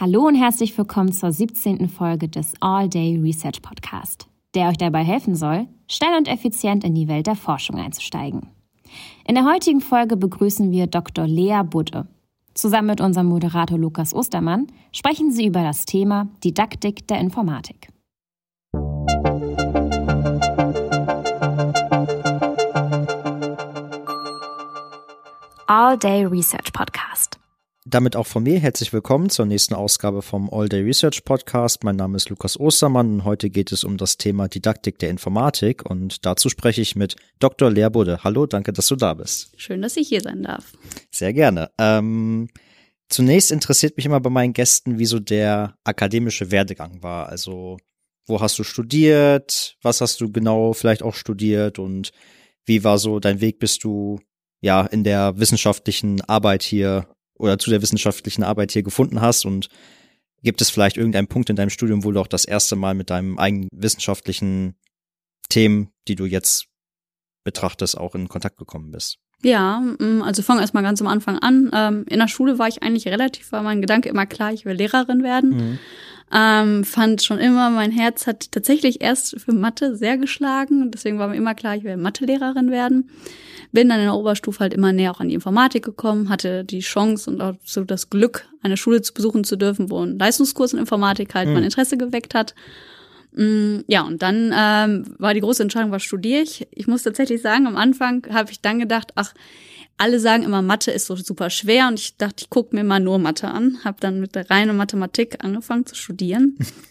[0.00, 1.86] Hallo und herzlich willkommen zur 17.
[1.90, 6.94] Folge des All Day Research Podcast, der euch dabei helfen soll, schnell und effizient in
[6.94, 8.48] die Welt der Forschung einzusteigen.
[9.26, 11.26] In der heutigen Folge begrüßen wir Dr.
[11.26, 12.06] Lea Budde.
[12.54, 17.88] Zusammen mit unserem Moderator Lukas Ostermann sprechen sie über das Thema Didaktik der Informatik.
[25.66, 27.39] All Day Research Podcast.
[27.90, 31.82] Damit auch von mir herzlich willkommen zur nächsten Ausgabe vom All Day Research Podcast.
[31.82, 35.84] Mein Name ist Lukas Ostermann und heute geht es um das Thema Didaktik der Informatik
[35.90, 37.68] und dazu spreche ich mit Dr.
[37.68, 38.22] Lehrbude.
[38.22, 39.52] Hallo, danke, dass du da bist.
[39.56, 40.72] Schön, dass ich hier sein darf.
[41.10, 41.72] Sehr gerne.
[41.78, 42.48] Ähm,
[43.08, 47.28] zunächst interessiert mich immer bei meinen Gästen, wie so der akademische Werdegang war.
[47.28, 47.76] Also,
[48.24, 49.76] wo hast du studiert?
[49.82, 51.80] Was hast du genau vielleicht auch studiert?
[51.80, 52.12] Und
[52.64, 54.20] wie war so dein Weg, bis du
[54.60, 57.08] ja in der wissenschaftlichen Arbeit hier
[57.40, 59.68] oder zu der wissenschaftlichen Arbeit hier gefunden hast und
[60.42, 63.10] gibt es vielleicht irgendeinen Punkt in deinem Studium, wo du auch das erste Mal mit
[63.10, 64.74] deinem eigenen wissenschaftlichen
[65.48, 66.66] Themen, die du jetzt
[67.44, 69.18] betrachtest, auch in Kontakt gekommen bist?
[69.42, 71.70] Ja, mm, also fange erstmal ganz am Anfang an.
[71.72, 74.74] Ähm, in der Schule war ich eigentlich relativ, war mein Gedanke immer klar, ich will
[74.74, 75.50] Lehrerin werden.
[75.50, 75.78] Mhm.
[76.32, 80.90] Ähm, fand schon immer, mein Herz hat tatsächlich erst für Mathe sehr geschlagen.
[80.90, 83.10] Deswegen war mir immer klar, ich will Mathelehrerin werden.
[83.72, 86.80] Bin dann in der Oberstufe halt immer näher auch an die Informatik gekommen, hatte die
[86.80, 90.72] Chance und auch so das Glück, eine Schule zu besuchen zu dürfen, wo ein Leistungskurs
[90.72, 91.54] in Informatik halt mhm.
[91.54, 92.54] mein Interesse geweckt hat.
[93.32, 96.66] Mm, ja, und dann ähm, war die große Entscheidung, was studiere ich.
[96.72, 99.34] Ich muss tatsächlich sagen, am Anfang habe ich dann gedacht, ach,
[100.00, 103.00] alle sagen immer, Mathe ist so super schwer und ich dachte, ich gucke mir mal
[103.00, 103.78] nur Mathe an.
[103.84, 106.56] Habe dann mit der reinen Mathematik angefangen zu studieren.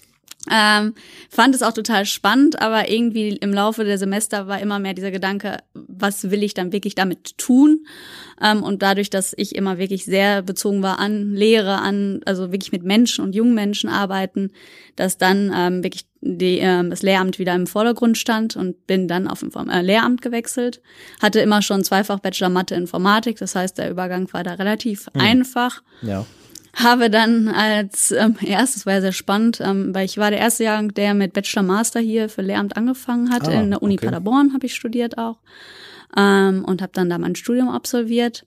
[0.51, 0.93] Ähm,
[1.29, 5.11] fand es auch total spannend, aber irgendwie im Laufe der Semester war immer mehr dieser
[5.11, 7.85] Gedanke, was will ich dann wirklich damit tun?
[8.41, 12.71] Ähm, und dadurch, dass ich immer wirklich sehr bezogen war an Lehre, an, also wirklich
[12.71, 14.51] mit Menschen und jungen Menschen arbeiten,
[14.95, 19.27] dass dann ähm, wirklich die, äh, das Lehramt wieder im Vordergrund stand und bin dann
[19.27, 20.81] auf Inform äh, Lehramt gewechselt.
[21.21, 25.21] Hatte immer schon zweifach Bachelor Mathe Informatik, das heißt, der Übergang war da relativ mhm.
[25.21, 25.83] einfach.
[26.01, 26.25] Ja
[26.81, 30.63] habe dann als ähm, erstes war ja sehr spannend, ähm, weil ich war der erste
[30.63, 33.47] Jahrgang, der mit Bachelor Master hier für Lehramt angefangen hat.
[33.47, 34.05] Ah, in der Uni okay.
[34.05, 35.37] Paderborn habe ich studiert auch
[36.15, 38.45] ähm, und habe dann da mein Studium absolviert.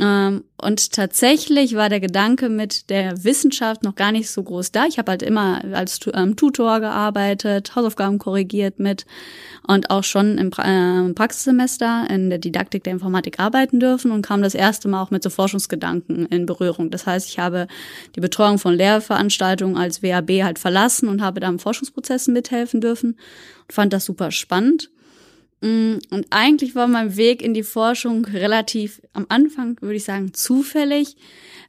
[0.00, 4.86] Ähm, und tatsächlich war der Gedanke mit der Wissenschaft noch gar nicht so groß da.
[4.86, 9.06] Ich habe halt immer als ähm, Tutor gearbeitet, Hausaufgaben korrigiert mit
[9.66, 14.22] und auch schon im pra äh, Praxissemester in der Didaktik der Informatik arbeiten dürfen und
[14.22, 16.90] kam das erste Mal auch mit so Forschungsgedanken in Berührung.
[16.90, 17.66] Das heißt, ich habe
[18.16, 23.16] die Betreuung von Lehrveranstaltungen als WAB halt verlassen und habe da im Forschungsprozessen mithelfen dürfen
[23.62, 24.90] und fand das super spannend.
[25.60, 30.32] Mm, und eigentlich war mein Weg in die Forschung relativ am Anfang, würde ich sagen,
[30.32, 31.16] zufällig.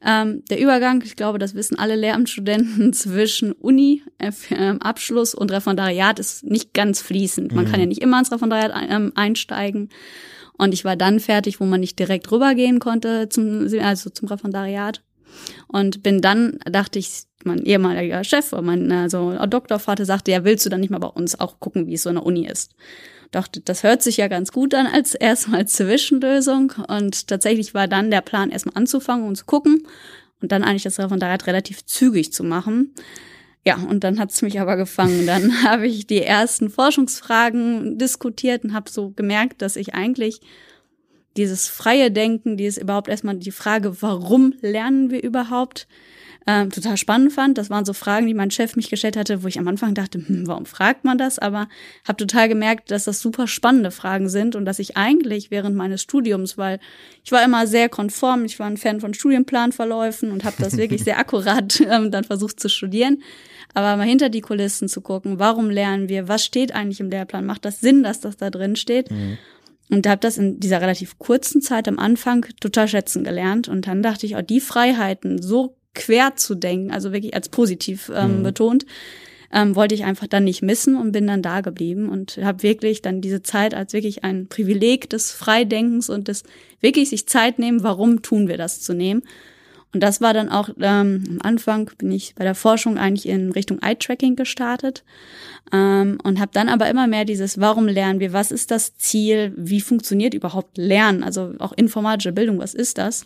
[0.05, 5.51] Ähm, der Übergang, ich glaube, das wissen alle Lehramtsstudenten zwischen Uni, äh, ähm, Abschluss und
[5.51, 7.53] Referendariat ist nicht ganz fließend.
[7.53, 7.71] Man mhm.
[7.71, 9.89] kann ja nicht immer ins Referendariat äh, einsteigen.
[10.57, 15.01] Und ich war dann fertig, wo man nicht direkt rübergehen konnte zum, also zum Referendariat.
[15.67, 20.69] Und bin dann, dachte ich, mein ehemaliger Chef, mein also Doktorvater sagte, ja, willst du
[20.69, 22.75] dann nicht mal bei uns auch gucken, wie es so in der Uni ist?
[23.31, 26.73] Dachte, das hört sich ja ganz gut an als erstmal Zwischenlösung.
[26.87, 29.87] Und tatsächlich war dann der Plan, erstmal anzufangen und zu gucken
[30.41, 32.93] und dann eigentlich das Referendariat relativ zügig zu machen.
[33.65, 35.27] Ja, und dann hat's mich aber gefangen.
[35.27, 40.41] Dann habe ich die ersten Forschungsfragen diskutiert und habe so gemerkt, dass ich eigentlich
[41.37, 45.87] dieses freie Denken, dieses überhaupt erstmal die Frage, warum lernen wir überhaupt,
[46.49, 47.59] ähm, total spannend fand.
[47.59, 50.17] Das waren so Fragen, die mein Chef mich gestellt hatte, wo ich am Anfang dachte,
[50.17, 51.37] hm, warum fragt man das?
[51.37, 51.67] Aber
[52.07, 56.01] habe total gemerkt, dass das super spannende Fragen sind und dass ich eigentlich während meines
[56.01, 56.79] Studiums, weil
[57.23, 61.03] ich war immer sehr konform, ich war ein Fan von Studienplanverläufen und habe das wirklich
[61.03, 63.21] sehr akkurat ähm, dann versucht zu studieren.
[63.75, 67.45] Aber mal hinter die Kulissen zu gucken, warum lernen wir, was steht eigentlich im Lehrplan,
[67.45, 69.11] macht das Sinn, dass das da drin steht?
[69.11, 69.37] Mhm.
[69.91, 73.67] Und habe das in dieser relativ kurzen Zeit am Anfang total schätzen gelernt.
[73.67, 77.49] Und dann dachte ich, auch oh, die Freiheiten so quer zu denken, also wirklich als
[77.49, 78.43] positiv ähm, mhm.
[78.43, 78.85] betont,
[79.51, 83.01] ähm, wollte ich einfach dann nicht missen und bin dann da geblieben und habe wirklich
[83.01, 86.43] dann diese Zeit als wirklich ein Privileg des Freidenkens und des
[86.81, 89.23] wirklich sich Zeit nehmen, warum tun wir das zu nehmen.
[89.91, 93.51] Und das war dann auch ähm, am Anfang bin ich bei der Forschung eigentlich in
[93.51, 95.03] Richtung Eye-Tracking gestartet
[95.73, 99.51] ähm, und habe dann aber immer mehr dieses, warum lernen wir, was ist das Ziel,
[99.57, 103.25] wie funktioniert überhaupt Lernen, also auch informatische Bildung, was ist das?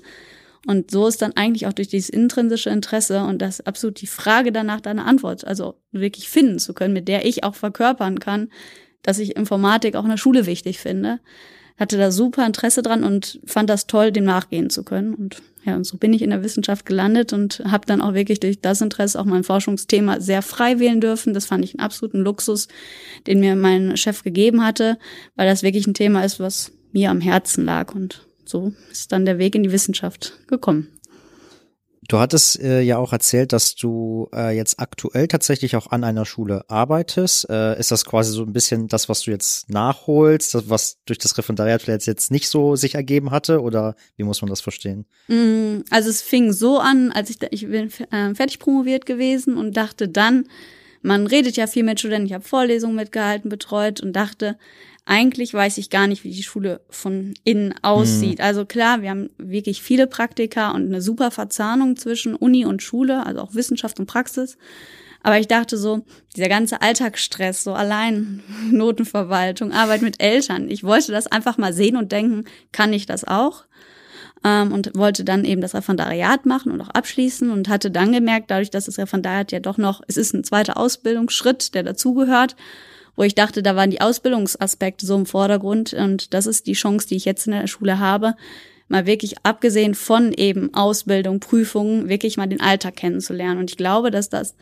[0.66, 4.52] Und so ist dann eigentlich auch durch dieses intrinsische Interesse und das absolut die Frage
[4.52, 8.50] danach deine Antwort, also wirklich finden zu können, mit der ich auch verkörpern kann,
[9.02, 11.20] dass ich Informatik auch in der Schule wichtig finde,
[11.78, 15.14] hatte da super Interesse dran und fand das toll, dem nachgehen zu können.
[15.14, 18.40] Und ja, und so bin ich in der Wissenschaft gelandet und habe dann auch wirklich
[18.40, 21.34] durch das Interesse auch mein Forschungsthema sehr frei wählen dürfen.
[21.34, 22.68] Das fand ich einen absoluten Luxus,
[23.28, 24.98] den mir mein Chef gegeben hatte,
[25.36, 27.96] weil das wirklich ein Thema ist, was mir am Herzen lag.
[27.96, 30.88] Und so ist dann der Weg in die Wissenschaft gekommen.
[32.10, 36.26] Du hattest äh, ja auch erzählt, dass du äh, jetzt aktuell tatsächlich auch an einer
[36.26, 37.50] Schule arbeitest.
[37.50, 41.20] Äh, ist das quasi so ein bisschen das, was du jetzt nachholst, das, was durch
[41.20, 43.62] das Referendariat vielleicht jetzt nicht so sich ergeben hatte?
[43.62, 45.06] Oder wie muss man das verstehen?
[45.28, 49.78] Mm, also es fing so an, als ich, ich bin äh, fertig promoviert gewesen und
[49.78, 50.46] dachte dann,
[51.02, 54.58] man redet ja viel mit Studenten, ich habe Vorlesungen mitgehalten, betreut und dachte,
[55.06, 58.40] eigentlich weiß ich gar nicht, wie die Schule von innen aussieht.
[58.40, 58.46] Mhm.
[58.46, 63.26] Also klar, wir haben wirklich viele Praktika und eine super Verzahnung zwischen Uni und Schule,
[63.26, 64.58] also auch Wissenschaft und Praxis.
[65.22, 66.06] Aber ich dachte so,
[66.36, 71.98] dieser ganze Alltagsstress, so allein Notenverwaltung, Arbeit mit Eltern, ich wollte das einfach mal sehen
[71.98, 73.66] und denken, kann ich das auch?
[74.46, 78.52] Ähm, und wollte dann eben das Referendariat machen und auch abschließen und hatte dann gemerkt,
[78.52, 82.56] dadurch, dass das Referendariat ja doch noch, es ist ein zweiter Ausbildungsschritt, der dazugehört,
[83.16, 87.08] wo ich dachte, da waren die Ausbildungsaspekte so im Vordergrund und das ist die Chance,
[87.08, 88.36] die ich jetzt in der Schule habe,
[88.88, 93.60] mal wirklich abgesehen von eben Ausbildung, Prüfungen, wirklich mal den Alltag kennenzulernen.
[93.60, 94.56] Und ich glaube, dass das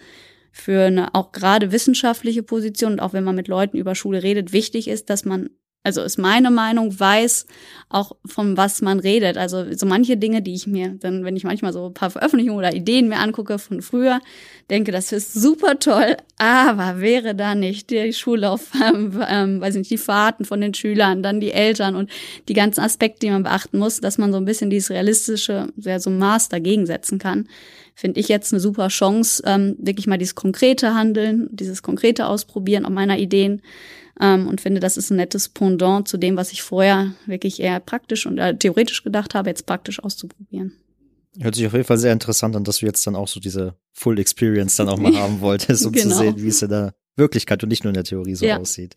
[0.52, 4.52] für eine auch gerade wissenschaftliche Position und auch wenn man mit Leuten über Schule redet,
[4.52, 5.50] wichtig ist, dass man
[5.84, 7.48] also ist meine Meinung, weiß
[7.90, 9.38] auch von was man redet.
[9.38, 12.60] Also so manche Dinge, die ich mir dann, wenn ich manchmal so ein paar Veröffentlichungen
[12.60, 14.22] oder Ideen mir angucke von früher,
[14.70, 19.90] denke, das ist super toll, aber wäre da nicht die Schullauf, ähm, ähm, weiß nicht,
[19.90, 22.12] die Fahrten von den Schülern, dann die Eltern und
[22.48, 26.00] die ganzen Aspekte, die man beachten muss, dass man so ein bisschen dieses realistische, ja,
[26.00, 27.48] so Maß dagegen setzen kann,
[27.96, 32.86] finde ich jetzt eine super Chance, ähm, wirklich mal dieses konkrete Handeln, dieses konkrete Ausprobieren
[32.86, 33.62] auch meiner Ideen
[34.22, 37.80] ähm, und finde, das ist ein nettes Pendant zu dem, was ich vorher wirklich eher
[37.80, 40.74] praktisch und äh, theoretisch gedacht habe, jetzt praktisch auszuprobieren.
[41.40, 43.76] Hört sich auf jeden Fall sehr interessant an, dass du jetzt dann auch so diese
[43.94, 46.10] Full Experience dann auch mal haben wolltest, um genau.
[46.10, 48.60] zu sehen, wie es in der Wirklichkeit und nicht nur in der Theorie so ja.
[48.60, 48.96] aussieht.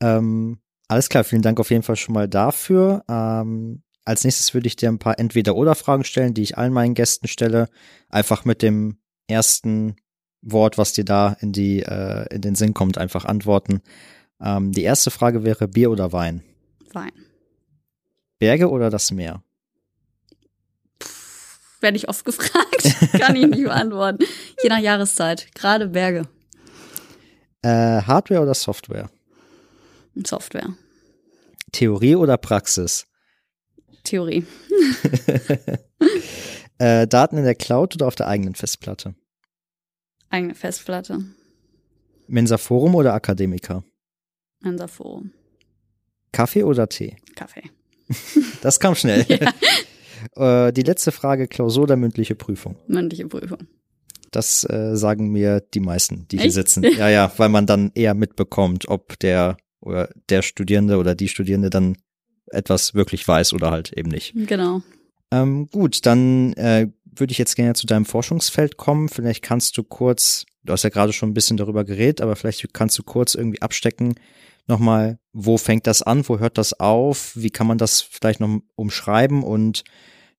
[0.00, 0.58] Ähm,
[0.88, 3.04] alles klar, vielen Dank auf jeden Fall schon mal dafür.
[3.08, 7.28] Ähm, als nächstes würde ich dir ein paar Entweder-Oder-Fragen stellen, die ich allen meinen Gästen
[7.28, 7.68] stelle.
[8.08, 8.98] Einfach mit dem
[9.28, 9.94] ersten
[10.42, 13.82] Wort, was dir da in die äh, in den Sinn kommt, einfach antworten.
[14.40, 16.42] Ähm, die erste Frage wäre Bier oder Wein?
[16.92, 17.12] Wein.
[18.38, 19.42] Berge oder das Meer?
[21.80, 24.24] Werde ich oft gefragt, kann ich nicht beantworten.
[24.62, 26.26] Je nach Jahreszeit, gerade Berge.
[27.62, 29.10] Äh, Hardware oder Software?
[30.26, 30.74] Software.
[31.72, 33.06] Theorie oder Praxis?
[34.04, 34.44] Theorie.
[36.78, 39.14] äh, Daten in der Cloud oder auf der eigenen Festplatte?
[40.30, 41.24] Eigene Festplatte.
[42.26, 43.84] Mensa Forum oder Akademiker?
[44.60, 45.32] Mensa Forum.
[46.32, 47.16] Kaffee oder Tee?
[47.34, 47.62] Kaffee.
[48.62, 49.26] Das kam schnell.
[49.28, 49.52] Ja.
[50.36, 52.76] Äh, die letzte Frage, Klausur oder mündliche Prüfung?
[52.86, 53.66] Mündliche Prüfung.
[54.30, 56.42] Das äh, sagen mir die meisten, die Echt?
[56.42, 56.82] hier sitzen.
[56.82, 61.70] Ja, ja, weil man dann eher mitbekommt, ob der oder der Studierende oder die Studierende
[61.70, 61.96] dann
[62.48, 64.34] etwas wirklich weiß oder halt eben nicht.
[64.46, 64.82] Genau.
[65.30, 69.08] Ähm, gut, dann äh, würde ich jetzt gerne zu deinem Forschungsfeld kommen.
[69.08, 72.74] Vielleicht kannst du kurz, du hast ja gerade schon ein bisschen darüber geredet, aber vielleicht
[72.74, 74.14] kannst du kurz irgendwie abstecken,
[74.70, 78.60] nochmal, wo fängt das an, wo hört das auf, wie kann man das vielleicht noch
[78.74, 79.84] umschreiben und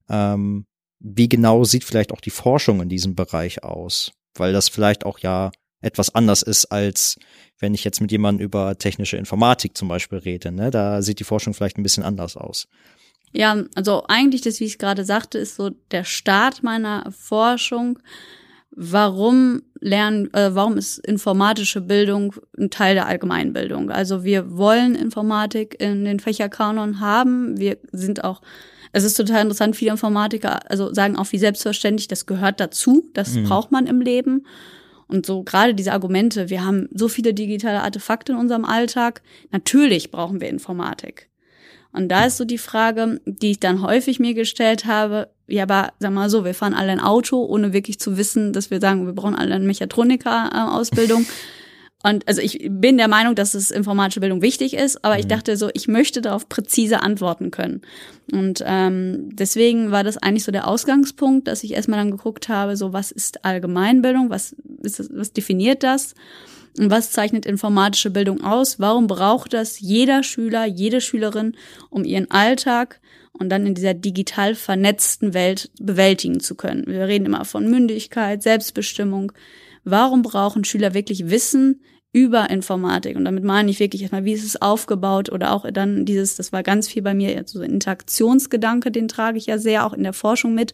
[0.10, 0.66] ähm,
[1.00, 4.12] wie genau sieht vielleicht auch die Forschung in diesem Bereich aus?
[4.36, 5.52] Weil das vielleicht auch ja
[5.82, 7.18] etwas anders ist, als
[7.60, 10.52] wenn ich jetzt mit jemandem über technische Informatik zum Beispiel rede.
[10.52, 10.72] Ne?
[10.72, 12.68] Da sieht die Forschung vielleicht ein bisschen anders aus.
[13.34, 18.00] Ja, also eigentlich das, wie ich es gerade sagte, ist so der Start meiner Forschung.
[18.74, 23.92] Warum lernen, äh, warum ist informatische Bildung ein Teil der Allgemeinbildung?
[23.92, 27.60] Also wir wollen Informatik in den Fächerkanon haben.
[27.60, 28.42] Wir sind auch,
[28.94, 33.34] es ist total interessant, viele Informatiker, also sagen auch wie selbstverständlich, das gehört dazu, das
[33.34, 33.44] mhm.
[33.44, 34.46] braucht man im Leben.
[35.08, 40.12] Und so gerade diese Argumente, wir haben so viele digitale Artefakte in unserem Alltag, natürlich
[40.12, 41.30] brauchen wir Informatik.
[41.92, 45.94] Und da ist so die Frage, die ich dann häufig mir gestellt habe, ja, aber
[46.00, 49.06] sag mal so, wir fahren alle ein Auto, ohne wirklich zu wissen, dass wir sagen,
[49.06, 51.26] wir brauchen alle eine Mechatroniker-Ausbildung.
[52.04, 55.30] Und also ich bin der Meinung, dass es informatische Bildung wichtig ist, aber ich mhm.
[55.30, 57.82] dachte so, ich möchte darauf präzise antworten können.
[58.32, 62.76] Und ähm, deswegen war das eigentlich so der Ausgangspunkt, dass ich erstmal dann geguckt habe,
[62.76, 66.16] so was ist Allgemeinbildung, was ist das, was definiert das?
[66.80, 68.80] Und was zeichnet informatische Bildung aus?
[68.80, 71.56] Warum braucht das jeder Schüler, jede Schülerin,
[71.90, 73.01] um ihren Alltag
[73.42, 76.86] und dann in dieser digital vernetzten Welt bewältigen zu können?
[76.88, 79.34] Wir reden immer von Mündigkeit, Selbstbestimmung.
[79.84, 81.82] Warum brauchen Schüler wirklich Wissen
[82.14, 83.16] über Informatik.
[83.16, 86.52] Und damit meine ich wirklich erstmal, wie ist es aufgebaut oder auch dann dieses, das
[86.52, 90.12] war ganz viel bei mir, also Interaktionsgedanke, den trage ich ja sehr auch in der
[90.12, 90.74] Forschung mit,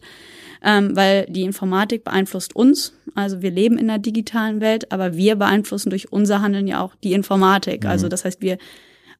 [0.64, 2.92] ähm, weil die Informatik beeinflusst uns.
[3.14, 6.96] Also wir leben in der digitalen Welt, aber wir beeinflussen durch unser Handeln ja auch
[7.04, 7.84] die Informatik.
[7.84, 7.98] Also mhm.
[7.98, 8.58] Also das heißt, wir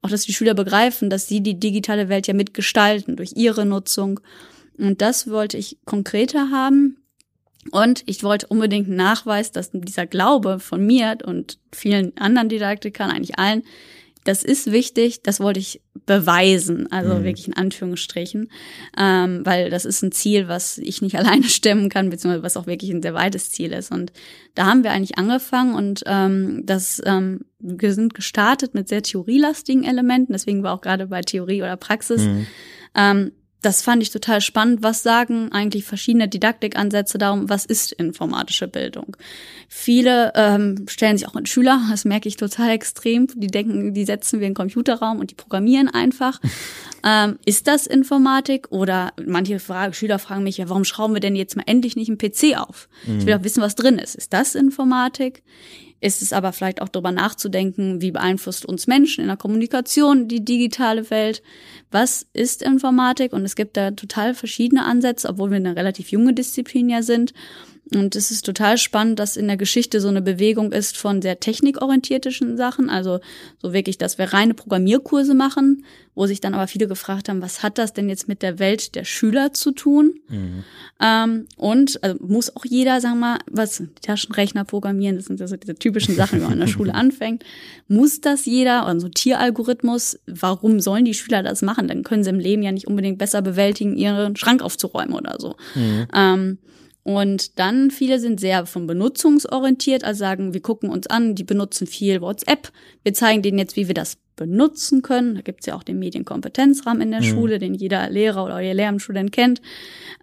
[0.02, 4.20] auch, dass die Schüler begreifen, dass sie die digitale Welt ja mitgestalten durch ihre Nutzung.
[4.76, 6.98] Und das wollte ich konkreter haben.
[7.70, 13.10] Und ich wollte unbedingt einen Nachweis, dass dieser Glaube von mir und vielen anderen Didaktikern,
[13.10, 13.64] eigentlich allen,
[14.28, 17.24] das ist wichtig, das wollte ich beweisen, also mhm.
[17.24, 18.50] wirklich in Anführungsstrichen,
[18.98, 22.66] ähm, weil das ist ein Ziel, was ich nicht alleine stemmen kann, beziehungsweise was auch
[22.66, 23.90] wirklich ein sehr weites Ziel ist.
[23.90, 24.12] Und
[24.54, 29.84] da haben wir eigentlich angefangen und ähm, das ähm, wir sind gestartet mit sehr theorielastigen
[29.84, 32.46] Elementen, deswegen war auch gerade bei Theorie oder Praxis mhm.
[32.94, 34.82] ähm, das fand ich total spannend.
[34.82, 39.16] Was sagen eigentlich verschiedene Didaktikansätze darum, was ist informatische Bildung?
[39.68, 43.26] Viele ähm, stellen sich auch mit Schüler, das merke ich total extrem.
[43.34, 46.40] Die denken, die setzen wir in den Computerraum und die programmieren einfach.
[47.04, 48.68] ähm, ist das Informatik?
[48.70, 52.08] Oder manche Frage, Schüler fragen mich ja, warum schrauben wir denn jetzt mal endlich nicht
[52.08, 52.88] einen PC auf?
[53.06, 53.18] Mhm.
[53.18, 54.14] Ich will auch wissen, was drin ist.
[54.14, 55.42] Ist das Informatik?
[56.00, 60.44] Ist es aber vielleicht auch darüber nachzudenken, wie beeinflusst uns Menschen in der Kommunikation die
[60.44, 61.42] digitale Welt?
[61.90, 63.32] Was ist Informatik?
[63.32, 67.32] Und es gibt da total verschiedene Ansätze, obwohl wir eine relativ junge Disziplin ja sind.
[67.94, 71.40] Und es ist total spannend, dass in der Geschichte so eine Bewegung ist von sehr
[71.40, 73.20] technikorientierten Sachen, also
[73.62, 77.62] so wirklich, dass wir reine Programmierkurse machen, wo sich dann aber viele gefragt haben, was
[77.62, 80.20] hat das denn jetzt mit der Welt der Schüler zu tun?
[80.28, 80.64] Mhm.
[81.00, 85.56] Ähm, und also muss auch jeder, sagen wir mal, was Taschenrechner programmieren, das sind also
[85.56, 87.44] diese typischen Sachen, die man in der Schule anfängt.
[87.86, 88.86] Muss das jeder?
[88.86, 91.88] Und so Tieralgorithmus, warum sollen die Schüler das machen?
[91.88, 95.56] Dann können sie im Leben ja nicht unbedingt besser bewältigen, ihren Schrank aufzuräumen oder so.
[95.74, 96.06] Mhm.
[96.12, 96.58] Ähm,
[97.08, 101.86] und dann viele sind sehr von benutzungsorientiert, also sagen, wir gucken uns an, die benutzen
[101.86, 102.70] viel WhatsApp.
[103.02, 105.34] Wir zeigen denen jetzt, wie wir das benutzen können.
[105.34, 107.26] Da gibt's ja auch den Medienkompetenzrahmen in der mhm.
[107.26, 109.60] Schule, den jeder Lehrer oder jeder Lehramtsstudent kennt.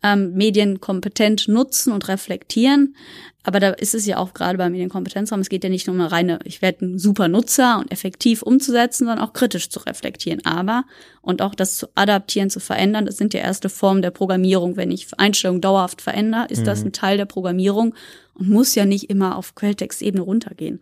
[0.01, 2.95] Ähm, Medien kompetent nutzen und reflektieren.
[3.43, 6.01] Aber da ist es ja auch gerade beim Medienkompetenzraum, es geht ja nicht nur um
[6.01, 10.43] eine reine, ich werde ein super Nutzer und effektiv umzusetzen, sondern auch kritisch zu reflektieren.
[10.45, 10.85] Aber
[11.21, 14.77] und auch das zu adaptieren, zu verändern, das sind ja erste Formen der Programmierung.
[14.77, 16.65] Wenn ich Einstellungen dauerhaft verändere, ist mhm.
[16.65, 17.93] das ein Teil der Programmierung
[18.33, 20.79] und muss ja nicht immer auf Quelltextebene runtergehen.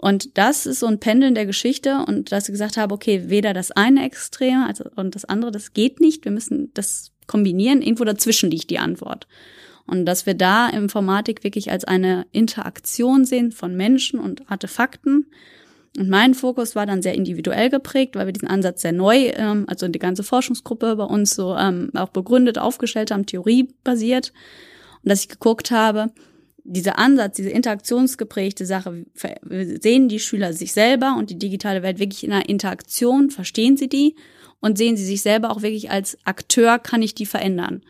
[0.00, 3.52] Und das ist so ein Pendeln der Geschichte und dass ich gesagt habe, okay, weder
[3.52, 6.24] das eine Extrem also, und das andere, das geht nicht.
[6.24, 7.82] Wir müssen das kombinieren.
[7.82, 9.28] Irgendwo dazwischen liegt die Antwort.
[9.86, 15.26] Und dass wir da Informatik wirklich als eine Interaktion sehen von Menschen und Artefakten.
[15.98, 19.64] Und mein Fokus war dann sehr individuell geprägt, weil wir diesen Ansatz sehr neu, ähm,
[19.66, 24.32] also die ganze Forschungsgruppe bei uns so ähm, auch begründet, aufgestellt haben, theoriebasiert.
[25.02, 26.10] Und dass ich geguckt habe,
[26.72, 29.04] dieser Ansatz, diese interaktionsgeprägte Sache,
[29.80, 33.88] sehen die Schüler sich selber und die digitale Welt wirklich in einer Interaktion, verstehen sie
[33.88, 34.14] die
[34.60, 37.82] und sehen sie sich selber auch wirklich als Akteur, kann ich die verändern.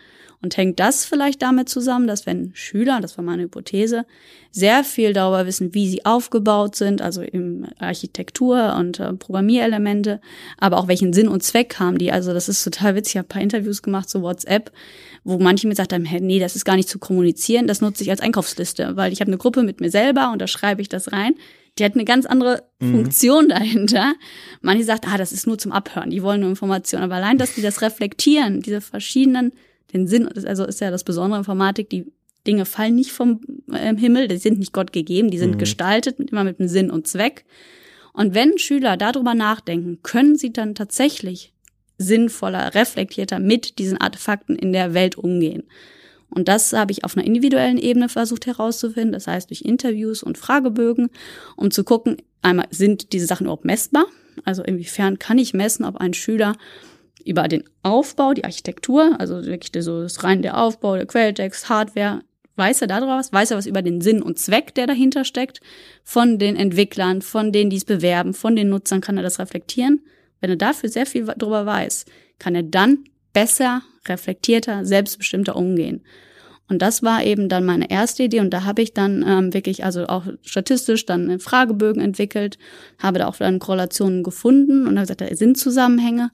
[0.42, 4.06] Und hängt das vielleicht damit zusammen, dass wenn Schüler, das war meine Hypothese,
[4.50, 10.18] sehr viel darüber wissen, wie sie aufgebaut sind, also im Architektur und äh, Programmierelemente,
[10.56, 12.10] aber auch welchen Sinn und Zweck haben die.
[12.10, 13.16] Also das ist total witzig.
[13.16, 14.72] Ich habe ein paar Interviews gemacht zu WhatsApp,
[15.24, 18.02] wo manche mir gesagt haben, hey, nee, das ist gar nicht zu kommunizieren, das nutze
[18.02, 20.88] ich als Einkaufsliste, weil ich habe eine Gruppe mit mir selber und da schreibe ich
[20.88, 21.34] das rein.
[21.78, 22.92] Die hat eine ganz andere mhm.
[22.92, 24.14] Funktion dahinter.
[24.60, 27.04] Manche sagt, ah, das ist nur zum Abhören, die wollen nur Informationen.
[27.04, 29.52] Aber allein, dass die das reflektieren, diese verschiedenen
[29.92, 32.12] den Sinn, also ist ja das Besondere Informatik, die
[32.46, 33.40] Dinge fallen nicht vom
[33.72, 35.58] äh, Himmel, die sind nicht Gott gegeben, die sind mhm.
[35.58, 37.44] gestaltet, immer mit einem Sinn und Zweck.
[38.12, 41.52] Und wenn Schüler darüber nachdenken, können sie dann tatsächlich
[42.00, 45.64] sinnvoller, reflektierter mit diesen Artefakten in der Welt umgehen.
[46.30, 50.38] Und das habe ich auf einer individuellen Ebene versucht herauszufinden, das heißt durch Interviews und
[50.38, 51.10] Fragebögen,
[51.56, 54.06] um zu gucken, einmal sind diese Sachen überhaupt messbar?
[54.44, 56.56] Also inwiefern kann ich messen, ob ein Schüler
[57.24, 62.22] über den Aufbau, die Architektur, also wirklich so das rein der Aufbau, der Quelltext, Hardware,
[62.56, 65.60] weiß er darüber was, weiß er was über den Sinn und Zweck, der dahinter steckt,
[66.04, 70.00] von den Entwicklern, von denen, die es bewerben, von den Nutzern kann er das reflektieren.
[70.40, 72.06] Wenn er dafür sehr viel darüber weiß,
[72.38, 76.02] kann er dann besser, reflektierter, selbstbestimmter umgehen.
[76.68, 79.84] Und das war eben dann meine erste Idee und da habe ich dann ähm, wirklich,
[79.84, 82.58] also auch statistisch dann Fragebögen entwickelt,
[82.98, 86.30] habe da auch dann Korrelationen gefunden und habe gesagt, da sind Zusammenhänge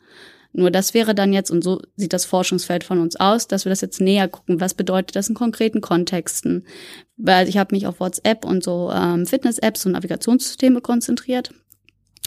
[0.58, 3.70] nur das wäre dann jetzt, und so sieht das Forschungsfeld von uns aus, dass wir
[3.70, 6.64] das jetzt näher gucken, was bedeutet das in konkreten Kontexten.
[7.18, 11.52] Weil ich habe mich auf WhatsApp und so ähm, Fitness-Apps und Navigationssysteme konzentriert.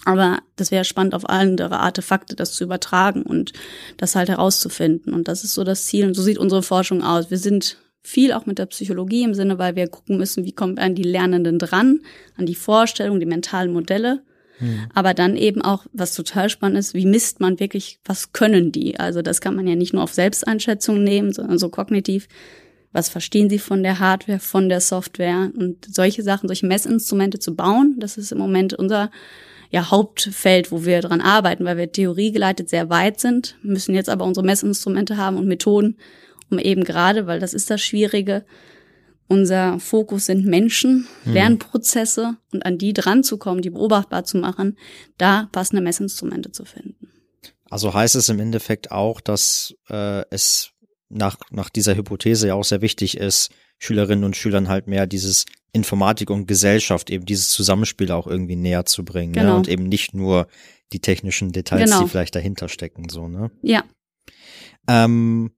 [0.05, 3.53] Aber das wäre spannend, auf andere Artefakte das zu übertragen und
[3.97, 5.13] das halt herauszufinden.
[5.13, 6.05] Und das ist so das Ziel.
[6.05, 7.29] Und so sieht unsere Forschung aus.
[7.29, 10.77] Wir sind viel auch mit der Psychologie im Sinne, weil wir gucken müssen, wie kommen
[10.77, 11.99] an die Lernenden dran,
[12.37, 14.23] an die Vorstellung, die mentalen Modelle.
[14.59, 14.87] Hm.
[14.93, 18.99] Aber dann eben auch, was total spannend ist, wie misst man wirklich, was können die?
[18.99, 22.27] Also das kann man ja nicht nur auf Selbsteinschätzung nehmen, sondern so kognitiv.
[22.91, 27.55] Was verstehen sie von der Hardware, von der Software und solche Sachen, solche Messinstrumente zu
[27.55, 27.95] bauen?
[27.99, 29.11] Das ist im Moment unser
[29.69, 34.25] ja, Hauptfeld, wo wir dran arbeiten, weil wir theoriegeleitet sehr weit sind, müssen jetzt aber
[34.25, 35.97] unsere Messinstrumente haben und Methoden,
[36.49, 38.45] um eben gerade, weil das ist das Schwierige,
[39.27, 41.33] unser Fokus sind Menschen, hm.
[41.33, 44.77] Lernprozesse und an die dran zu kommen, die beobachtbar zu machen,
[45.19, 47.11] da passende Messinstrumente zu finden.
[47.69, 50.71] Also heißt es im Endeffekt auch, dass äh, es
[51.09, 55.45] nach, nach dieser Hypothese ja auch sehr wichtig ist, Schülerinnen und Schülern halt mehr dieses
[55.71, 59.31] Informatik und Gesellschaft, eben dieses Zusammenspiel auch irgendwie näher zu bringen.
[59.31, 59.41] Ne?
[59.41, 59.51] Genau.
[59.53, 59.57] Ne?
[59.57, 60.47] Und eben nicht nur
[60.91, 62.03] die technischen Details, genau.
[62.03, 63.51] die vielleicht dahinter stecken, so, ne?
[63.61, 63.83] Ja.
[64.87, 65.51] Ähm,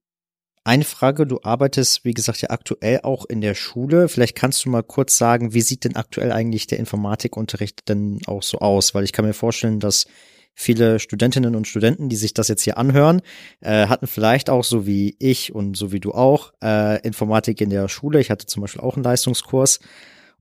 [0.63, 4.07] eine Frage, du arbeitest, wie gesagt, ja aktuell auch in der Schule.
[4.09, 8.43] Vielleicht kannst du mal kurz sagen, wie sieht denn aktuell eigentlich der Informatikunterricht denn auch
[8.43, 8.93] so aus?
[8.93, 10.05] Weil ich kann mir vorstellen, dass
[10.53, 13.21] viele Studentinnen und Studenten, die sich das jetzt hier anhören,
[13.61, 17.69] äh, hatten vielleicht auch so wie ich und so wie du auch äh, Informatik in
[17.69, 18.19] der Schule.
[18.19, 19.79] Ich hatte zum Beispiel auch einen Leistungskurs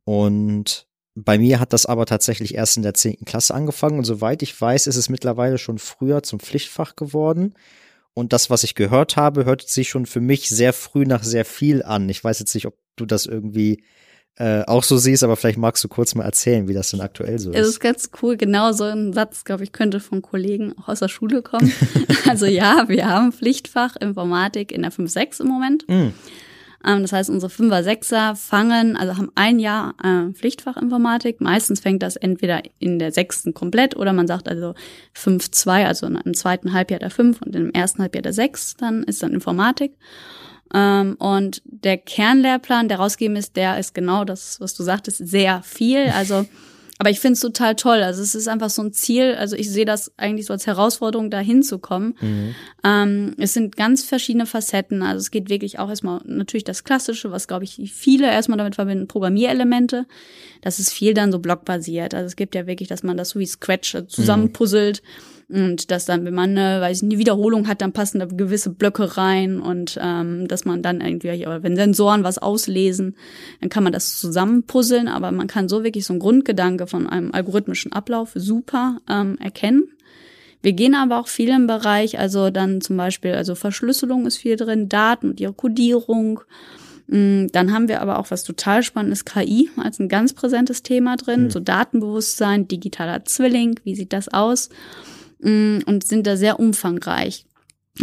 [0.05, 4.43] und bei mir hat das aber tatsächlich erst in der zehnten Klasse angefangen und soweit
[4.43, 7.55] ich weiß, ist es mittlerweile schon früher zum Pflichtfach geworden.
[8.13, 11.45] Und das, was ich gehört habe, hört sich schon für mich sehr früh nach sehr
[11.45, 12.09] viel an.
[12.09, 13.83] Ich weiß jetzt nicht, ob du das irgendwie
[14.41, 17.39] äh, auch so siehst, aber vielleicht magst du kurz mal erzählen, wie das denn aktuell
[17.39, 17.59] so ist.
[17.59, 21.01] Es ist ganz cool, genau so ein Satz, glaube ich, könnte von Kollegen auch aus
[21.01, 21.71] der Schule kommen.
[22.27, 25.85] also ja, wir haben Pflichtfach Informatik in der 5-6 im Moment.
[26.87, 31.43] Ähm, das heißt, unsere Fünfer, Sechser fangen, also haben ein Jahr äh, Pflichtfach Informatik.
[31.43, 34.75] Meistens fängt das entweder in der sechsten komplett oder man sagt also
[35.15, 39.23] 5-2, also im zweiten Halbjahr der 5 und im ersten Halbjahr der 6, dann ist
[39.23, 39.93] dann Informatik.
[40.73, 45.63] Ähm, und der Kernlehrplan, der rausgegeben ist, der ist genau das, was du sagtest, sehr
[45.63, 46.09] viel.
[46.17, 46.47] Also,
[46.99, 48.03] aber ich finde es total toll.
[48.03, 49.35] Also es ist einfach so ein Ziel.
[49.35, 52.15] Also ich sehe das eigentlich so als Herausforderung, da hinzukommen.
[52.21, 52.55] Mhm.
[52.85, 55.03] Ähm, es sind ganz verschiedene Facetten.
[55.03, 58.75] Also es geht wirklich auch erstmal natürlich das Klassische, was glaube ich viele erstmal damit
[58.75, 60.07] verbinden, Programmierelemente.
[60.61, 62.15] Das ist viel dann so blockbasiert.
[62.15, 65.03] Also es gibt ja wirklich, dass man das so wie Scratch zusammenpuzzelt.
[65.03, 68.27] Mhm und dass dann, wenn man eine, weiß ich, eine Wiederholung hat, dann passen da
[68.27, 73.17] gewisse Blöcke rein und ähm, dass man dann irgendwie, aber wenn Sensoren was auslesen,
[73.61, 77.33] dann kann man das zusammenpuzzeln, aber man kann so wirklich so einen Grundgedanke von einem
[77.33, 79.89] algorithmischen Ablauf super ähm, erkennen.
[80.63, 84.57] Wir gehen aber auch viel im Bereich, also dann zum Beispiel, also Verschlüsselung ist viel
[84.57, 86.41] drin, Daten und ihre Codierung.
[87.09, 91.17] Mm, dann haben wir aber auch was total spannendes, KI als ein ganz präsentes Thema
[91.17, 91.51] drin, mhm.
[91.51, 94.69] so Datenbewusstsein, digitaler Zwilling, wie sieht das aus?
[95.43, 97.47] Mm, und sind da sehr umfangreich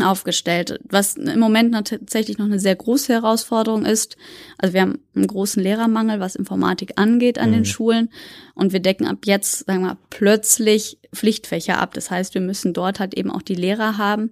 [0.02, 4.17] aufgestellt, was im Moment tatsächlich noch eine sehr große Herausforderung ist.
[4.58, 7.54] Also wir haben einen großen Lehrermangel, was Informatik angeht an mhm.
[7.54, 8.10] den Schulen
[8.54, 11.93] und wir decken ab jetzt, sagen wir, plötzlich Pflichtfächer ab.
[11.93, 14.32] Das heißt, wir müssen dort halt eben auch die Lehrer haben.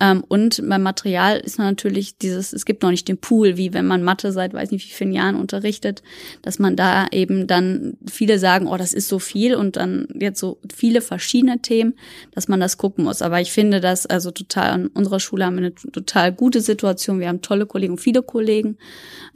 [0.00, 3.86] Ähm, und beim Material ist natürlich dieses, es gibt noch nicht den Pool, wie wenn
[3.86, 6.02] man Mathe seit weiß nicht wie vielen Jahren unterrichtet,
[6.42, 10.40] dass man da eben dann viele sagen, oh, das ist so viel und dann jetzt
[10.40, 11.94] so viele verschiedene Themen,
[12.32, 13.22] dass man das gucken muss.
[13.22, 17.20] Aber ich finde das also total, an unserer Schule haben wir eine total gute Situation.
[17.20, 18.76] Wir haben tolle Kollegen viele Kollegen,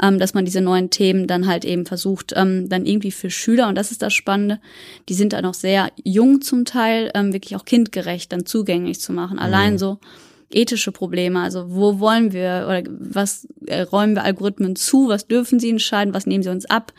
[0.02, 3.68] ähm, dass man diese neuen Themen dann halt eben versucht, ähm, dann irgendwie für Schüler,
[3.68, 4.60] und das ist das Spannende,
[5.08, 6.72] die sind da noch sehr jung zum Teil,
[7.14, 9.38] ähm, wirklich auch kindgerecht dann zugänglich zu machen.
[9.38, 9.78] Allein mhm.
[9.78, 9.98] so
[10.50, 15.58] ethische Probleme, also wo wollen wir oder was äh, räumen wir Algorithmen zu, was dürfen
[15.58, 16.92] sie entscheiden, was nehmen sie uns ab?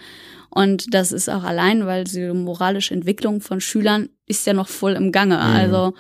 [0.50, 4.93] Und das ist auch allein, weil die moralische Entwicklung von Schülern ist ja noch voll
[4.93, 5.36] im Gange.
[5.36, 5.41] Mhm.
[5.41, 5.93] Also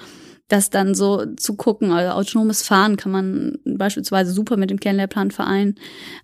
[0.47, 1.91] das dann so zu gucken.
[1.91, 5.75] Also autonomes Fahren kann man beispielsweise super mit dem Kernlehrplan vereinen.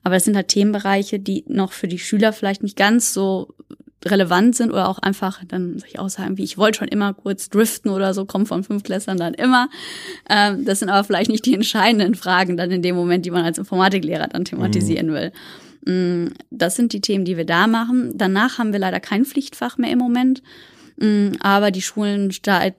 [0.04, 3.56] Aber das sind halt Themenbereiche, die noch für die Schüler vielleicht nicht ganz so
[4.05, 7.91] relevant sind oder auch einfach dann sich aussagen, wie ich wollte schon immer kurz driften
[7.91, 9.69] oder so, kommt von fünf Klässern dann immer.
[10.29, 13.43] Ähm, das sind aber vielleicht nicht die entscheidenden Fragen dann in dem Moment, die man
[13.43, 15.13] als Informatiklehrer dann thematisieren mhm.
[15.13, 15.31] will.
[15.85, 18.12] Mm, das sind die Themen, die wir da machen.
[18.15, 20.41] Danach haben wir leider kein Pflichtfach mehr im Moment.
[21.01, 22.29] Mm, aber die Schulen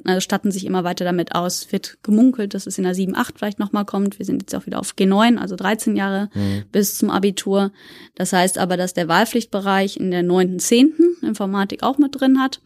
[0.05, 1.73] also statten sich immer weiter damit aus.
[1.73, 4.19] Wird gemunkelt, dass es in der 7, 8 vielleicht nochmal kommt.
[4.19, 6.65] Wir sind jetzt auch wieder auf G9, also 13 Jahre mhm.
[6.71, 7.73] bis zum Abitur.
[8.17, 10.93] Das heißt aber, dass der Wahlpflichtbereich in der 9., 10.
[11.23, 12.61] Informatik auch mit drin hat.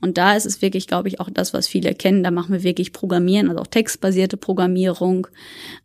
[0.00, 2.22] Und da ist es wirklich, glaube ich, auch das, was viele kennen.
[2.22, 5.26] Da machen wir wirklich Programmieren, also auch textbasierte Programmierung,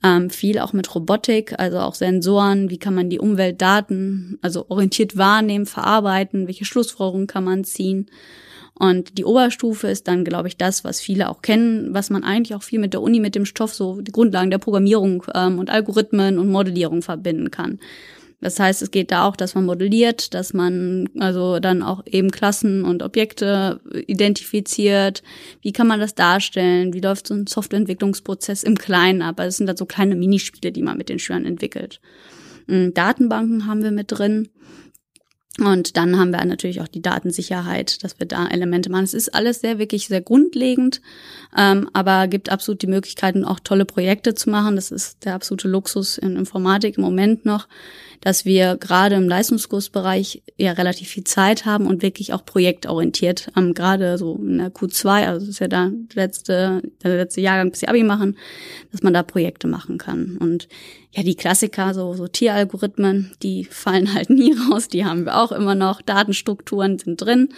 [0.03, 2.69] ähm, viel auch mit Robotik, also auch Sensoren.
[2.69, 6.47] Wie kann man die Umweltdaten, also orientiert wahrnehmen, verarbeiten?
[6.47, 8.09] Welche Schlussfolgerungen kann man ziehen?
[8.77, 12.55] Und die Oberstufe ist dann, glaube ich, das, was viele auch kennen, was man eigentlich
[12.55, 15.69] auch viel mit der Uni, mit dem Stoff, so die Grundlagen der Programmierung ähm, und
[15.69, 17.79] Algorithmen und Modellierung verbinden kann.
[18.41, 22.31] Das heißt, es geht da auch, dass man modelliert, dass man also dann auch eben
[22.31, 25.23] Klassen und Objekte identifiziert.
[25.61, 26.93] Wie kann man das darstellen?
[26.93, 29.39] Wie läuft so ein Softwareentwicklungsprozess im Kleinen ab?
[29.39, 32.01] Also es sind dann so kleine Minispiele, die man mit den Schülern entwickelt.
[32.67, 34.49] Hm, Datenbanken haben wir mit drin.
[35.57, 39.05] Und dann haben wir natürlich auch die Datensicherheit, dass wir da Elemente machen.
[39.05, 41.01] Es ist alles sehr, wirklich sehr grundlegend,
[41.57, 44.75] ähm, aber gibt absolut die Möglichkeiten, auch tolle Projekte zu machen.
[44.75, 47.69] Das ist der absolute Luxus in Informatik im Moment noch,
[48.25, 53.75] dass wir gerade im Leistungskursbereich ja relativ viel Zeit haben und wirklich auch projektorientiert, ähm,
[53.75, 57.81] gerade so in der Q2, also das ist ja da letzte, der letzte Jahrgang, bis
[57.81, 58.35] sie Abi machen,
[58.91, 60.37] dass man da Projekte machen kann.
[60.37, 60.67] Und
[61.11, 65.51] ja, die Klassiker, so, so Tieralgorithmen, die fallen halt nie raus, die haben wir auch
[65.51, 66.01] immer noch.
[66.01, 67.49] Datenstrukturen sind drin,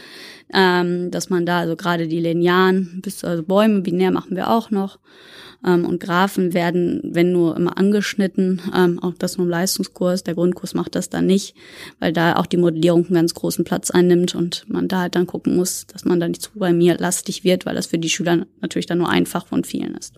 [0.54, 4.72] ähm, dass man da, also gerade die Linearen, bis also Bäume, binär machen wir auch
[4.72, 5.00] noch.
[5.66, 10.36] Ähm, und Graphen werden, wenn nur immer angeschnitten, ähm, auch das nur im Leistungskurs, der
[10.36, 11.56] Grundkurs macht das dann nicht,
[12.00, 15.28] weil da auch die Modellierung einen ganz großen Platz einnimmt und man da halt dann
[15.28, 18.10] gucken muss, dass man da nicht zu bei mir lastig wird, weil das für die
[18.10, 20.14] Schüler natürlich dann nur einfach von vielen ist.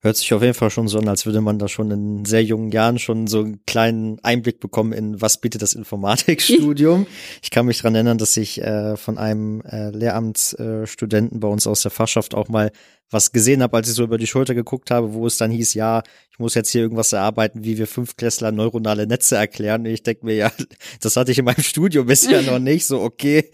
[0.00, 2.42] Hört sich auf jeden Fall schon so an, als würde man da schon in sehr
[2.42, 7.06] jungen Jahren schon so einen kleinen Einblick bekommen in was bietet das Informatikstudium.
[7.42, 11.66] ich kann mich dran erinnern, dass ich äh, von einem äh, Lehramtsstudenten äh, bei uns
[11.66, 12.72] aus der Fachschaft auch mal
[13.12, 15.74] was gesehen habe, als ich so über die Schulter geguckt habe, wo es dann hieß,
[15.74, 19.82] ja, ich muss jetzt hier irgendwas erarbeiten, wie wir Fünftklässler neuronale Netze erklären.
[19.82, 20.52] Und ich denke mir, ja,
[21.00, 23.50] das hatte ich in meinem Studium bisher noch nicht, so okay.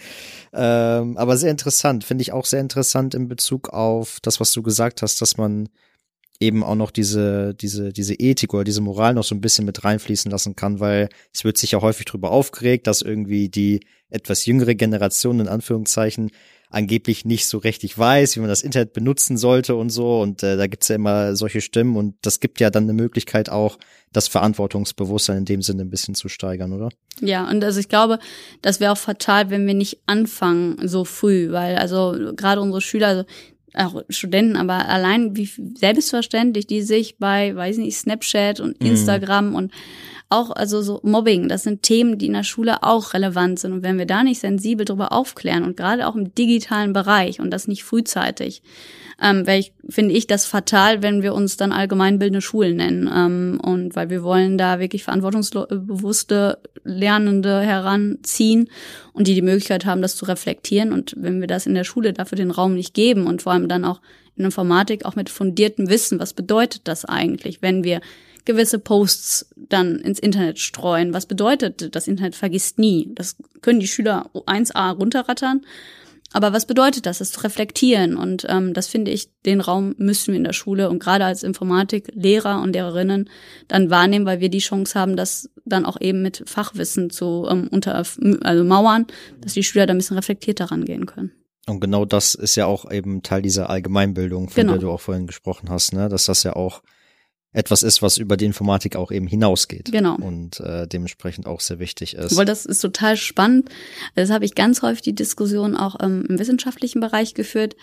[0.52, 4.62] Ähm, aber sehr interessant, finde ich auch sehr interessant in Bezug auf das, was du
[4.62, 5.68] gesagt hast, dass man
[6.40, 9.84] eben auch noch diese, diese, diese Ethik oder diese Moral noch so ein bisschen mit
[9.84, 14.46] reinfließen lassen kann, weil es wird sich ja häufig darüber aufgeregt, dass irgendwie die etwas
[14.46, 16.30] jüngere Generation in Anführungszeichen
[16.70, 20.20] angeblich nicht so richtig weiß, wie man das Internet benutzen sollte und so.
[20.20, 23.48] Und äh, da gibt's ja immer solche Stimmen und das gibt ja dann eine Möglichkeit
[23.48, 23.78] auch,
[24.12, 26.88] das Verantwortungsbewusstsein in dem Sinne ein bisschen zu steigern, oder?
[27.20, 28.18] Ja, und also ich glaube,
[28.62, 33.08] das wäre auch fatal, wenn wir nicht anfangen so früh, weil also gerade unsere Schüler,
[33.08, 33.24] also
[33.78, 38.88] auch Studenten, aber allein wie selbstverständlich die sich bei, weiß nicht, Snapchat und mhm.
[38.88, 39.54] Instagram mhm.
[39.54, 39.72] und
[40.30, 43.72] auch also so Mobbing, das sind Themen, die in der Schule auch relevant sind.
[43.72, 47.50] Und wenn wir da nicht sensibel darüber aufklären und gerade auch im digitalen Bereich und
[47.50, 48.62] das nicht frühzeitig,
[49.22, 53.10] ähm, ich, finde ich das fatal, wenn wir uns dann allgemeinbildende Schulen nennen.
[53.12, 58.68] Ähm, und weil wir wollen da wirklich verantwortungsbewusste Lernende heranziehen
[59.14, 60.92] und die die Möglichkeit haben, das zu reflektieren.
[60.92, 63.68] Und wenn wir das in der Schule dafür den Raum nicht geben und vor allem
[63.68, 64.02] dann auch
[64.36, 68.00] in Informatik auch mit fundiertem Wissen, was bedeutet das eigentlich, wenn wir
[68.44, 71.12] gewisse Posts dann ins Internet streuen.
[71.12, 73.10] Was bedeutet, das Internet vergisst nie.
[73.14, 75.62] Das können die Schüler 1a runterrattern
[76.32, 78.16] aber was bedeutet das, es zu reflektieren?
[78.16, 81.42] Und ähm, das finde ich, den Raum müssen wir in der Schule und gerade als
[81.42, 83.30] Informatiklehrer und Lehrerinnen
[83.66, 87.68] dann wahrnehmen, weil wir die Chance haben, das dann auch eben mit Fachwissen zu ähm,
[87.70, 89.06] unter also mauern,
[89.40, 91.32] dass die Schüler da ein bisschen reflektierter rangehen können.
[91.66, 94.72] Und genau das ist ja auch eben Teil dieser Allgemeinbildung, von genau.
[94.72, 96.08] der du auch vorhin gesprochen hast, ne?
[96.08, 96.82] Dass das ja auch
[97.52, 99.90] etwas ist, was über die Informatik auch eben hinausgeht.
[99.90, 100.16] Genau.
[100.16, 102.36] Und äh, dementsprechend auch sehr wichtig ist.
[102.36, 103.70] Weil das ist total spannend.
[104.14, 107.74] Das habe ich ganz häufig die Diskussion auch ähm, im wissenschaftlichen Bereich geführt,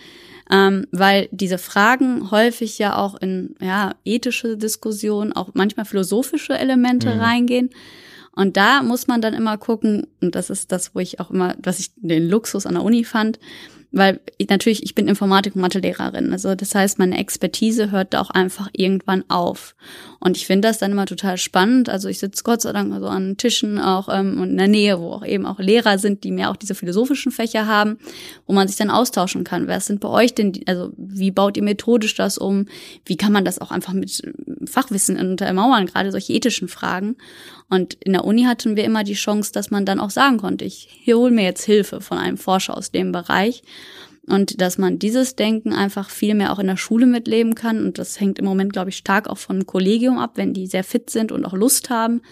[0.50, 7.12] ähm, weil diese Fragen häufig ja auch in ja, ethische Diskussionen, auch manchmal philosophische Elemente
[7.12, 7.20] mhm.
[7.20, 7.70] reingehen.
[8.36, 11.56] Und da muss man dann immer gucken, und das ist das, wo ich auch immer,
[11.60, 13.40] was ich den Luxus an der Uni fand,
[13.96, 16.30] weil ich, natürlich, ich bin Informatik- und Mathelehrerin.
[16.32, 19.74] Also das heißt, meine Expertise hört da auch einfach irgendwann auf.
[20.20, 21.88] Und ich finde das dann immer total spannend.
[21.88, 25.12] Also ich sitze Gott sei Dank so an Tischen auch ähm, in der Nähe, wo
[25.12, 27.98] auch eben auch Lehrer sind, die mehr auch diese philosophischen Fächer haben,
[28.46, 29.66] wo man sich dann austauschen kann.
[29.66, 32.66] Wer sind bei euch denn, die, also wie baut ihr methodisch das um?
[33.06, 34.22] Wie kann man das auch einfach mit
[34.66, 37.16] Fachwissen untermauern, gerade solche ethischen Fragen?
[37.68, 40.64] Und in der Uni hatten wir immer die Chance, dass man dann auch sagen konnte,
[40.64, 43.62] ich hole mir jetzt Hilfe von einem Forscher aus dem Bereich.
[44.28, 47.84] Und dass man dieses Denken einfach viel mehr auch in der Schule mitleben kann.
[47.84, 50.84] Und das hängt im Moment, glaube ich, stark auch vom Kollegium ab, wenn die sehr
[50.84, 52.22] fit sind und auch Lust haben.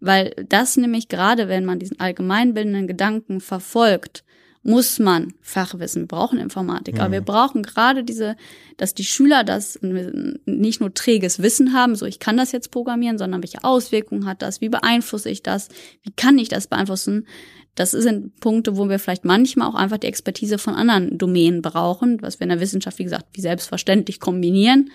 [0.00, 4.24] Weil das nämlich gerade, wenn man diesen allgemeinbildenden Gedanken verfolgt,
[4.64, 7.26] muss man Fachwissen, wir brauchen Informatik, aber wir mhm.
[7.26, 8.34] brauchen gerade diese,
[8.78, 13.18] dass die Schüler das nicht nur träges Wissen haben, so ich kann das jetzt programmieren,
[13.18, 15.68] sondern welche Auswirkungen hat das, wie beeinflusse ich das,
[16.02, 17.26] wie kann ich das beeinflussen.
[17.74, 22.22] Das sind Punkte, wo wir vielleicht manchmal auch einfach die Expertise von anderen Domänen brauchen,
[22.22, 24.92] was wir in der Wissenschaft, wie gesagt, wie selbstverständlich kombinieren.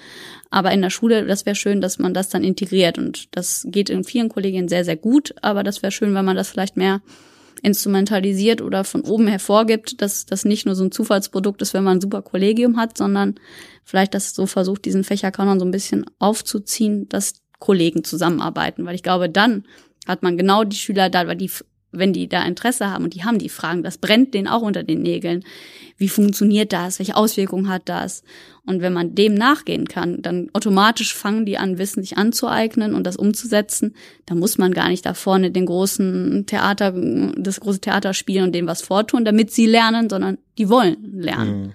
[0.49, 2.97] Aber in der Schule, das wäre schön, dass man das dann integriert.
[2.97, 5.35] Und das geht in vielen Kollegien sehr, sehr gut.
[5.41, 7.01] Aber das wäre schön, wenn man das vielleicht mehr
[7.59, 11.97] instrumentalisiert oder von oben hervorgibt, dass das nicht nur so ein Zufallsprodukt ist, wenn man
[11.97, 13.35] ein super Kollegium hat, sondern
[13.83, 19.03] vielleicht das so versucht, diesen Fächerkanon so ein bisschen aufzuziehen, dass Kollegen zusammenarbeiten, weil ich
[19.03, 19.65] glaube, dann
[20.07, 21.51] hat man genau die Schüler da, weil die
[21.91, 24.83] wenn die da Interesse haben und die haben die Fragen, das brennt denen auch unter
[24.83, 25.43] den Nägeln.
[25.97, 26.99] Wie funktioniert das?
[26.99, 28.23] Welche Auswirkungen hat das?
[28.65, 33.05] Und wenn man dem nachgehen kann, dann automatisch fangen die an, Wissen sich anzueignen und
[33.05, 33.95] das umzusetzen.
[34.27, 36.93] Da muss man gar nicht da vorne den großen Theater,
[37.35, 41.61] das große Theater spielen und dem was vortun, damit sie lernen, sondern die wollen lernen.
[41.61, 41.73] Mhm.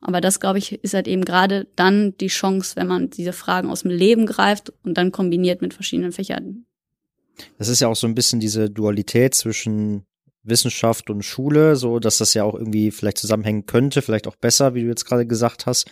[0.00, 3.68] Aber das, glaube ich, ist halt eben gerade dann die Chance, wenn man diese Fragen
[3.68, 6.64] aus dem Leben greift und dann kombiniert mit verschiedenen Fächern
[7.58, 10.06] das ist ja auch so ein bisschen diese Dualität zwischen
[10.42, 14.74] Wissenschaft und Schule, so dass das ja auch irgendwie vielleicht zusammenhängen könnte, vielleicht auch besser,
[14.74, 15.90] wie du jetzt gerade gesagt hast.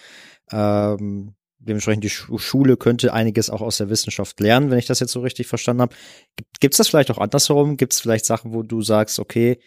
[0.50, 5.12] Ähm, dementsprechend die Schule könnte einiges auch aus der Wissenschaft lernen, wenn ich das jetzt
[5.12, 5.94] so richtig verstanden habe.
[6.60, 7.76] Gibt es das vielleicht auch andersherum?
[7.76, 9.58] Gibt es vielleicht Sachen, wo du sagst, okay,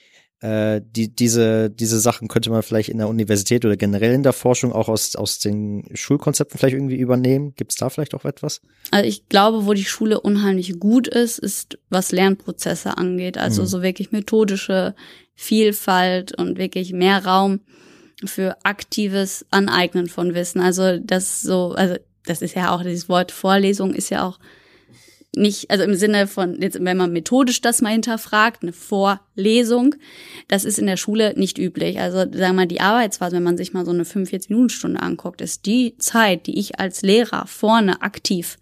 [0.41, 4.33] äh, die, diese, diese Sachen könnte man vielleicht in der Universität oder generell in der
[4.33, 7.53] Forschung auch aus, aus den Schulkonzepten vielleicht irgendwie übernehmen?
[7.55, 8.61] Gibt es da vielleicht auch etwas?
[8.89, 13.37] Also ich glaube, wo die Schule unheimlich gut ist, ist, was Lernprozesse angeht.
[13.37, 13.67] Also mhm.
[13.67, 14.95] so wirklich methodische
[15.35, 17.59] Vielfalt und wirklich mehr Raum
[18.25, 20.59] für aktives Aneignen von Wissen.
[20.59, 24.39] Also das so, also das ist ja auch, dieses Wort Vorlesung ist ja auch
[25.35, 29.95] nicht, also im Sinne von, jetzt, wenn man methodisch das mal hinterfragt, eine Vorlesung,
[30.49, 31.99] das ist in der Schule nicht üblich.
[31.99, 35.65] Also sagen wir mal, die Arbeitsphase, wenn man sich mal so eine 45-Minuten-Stunde anguckt, ist
[35.65, 38.57] die Zeit, die ich als Lehrer vorne aktiv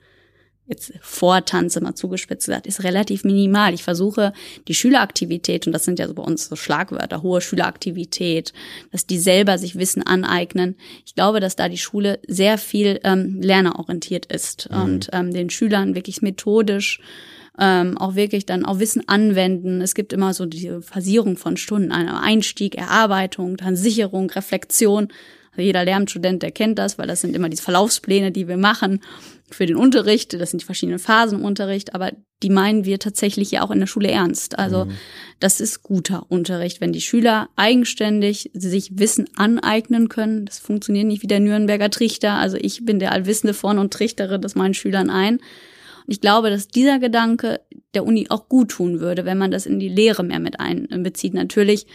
[0.70, 3.74] jetzt Vortanze mal zugespitzt gesagt, ist relativ minimal.
[3.74, 4.34] Ich versuche
[4.68, 8.54] die Schüleraktivität, und das sind ja so bei uns so Schlagwörter, hohe Schüleraktivität,
[8.92, 10.76] dass die selber sich Wissen aneignen.
[11.06, 14.82] Ich glaube, dass da die Schule sehr viel ähm, lernerorientiert ist mhm.
[14.82, 17.02] und ähm, den Schülern wirklich methodisch
[17.60, 19.82] ähm, auch wirklich dann auch Wissen anwenden.
[19.82, 25.10] Es gibt immer so diese Phasierung von Stunden, eine Einstieg, Erarbeitung, dann Sicherung, Reflexion.
[25.60, 29.02] Also jeder Lehramtsstudent, der kennt das, weil das sind immer diese Verlaufspläne, die wir machen
[29.52, 30.32] für den Unterricht.
[30.40, 33.82] Das sind die verschiedenen Phasen im Unterricht, aber die meinen wir tatsächlich ja auch in
[33.82, 34.58] der Schule ernst.
[34.58, 34.92] Also mhm.
[35.42, 40.46] das ist guter Unterricht, wenn die Schüler eigenständig sich Wissen aneignen können.
[40.46, 42.36] Das funktioniert nicht wie der Nürnberger Trichter.
[42.36, 45.40] Also ich bin der Allwissende vorne und trichtere das meinen Schülern ein.
[45.40, 47.60] Und ich glaube, dass dieser Gedanke
[47.94, 51.34] der Uni auch gut tun würde, wenn man das in die Lehre mehr mit einbezieht.
[51.34, 51.86] Natürlich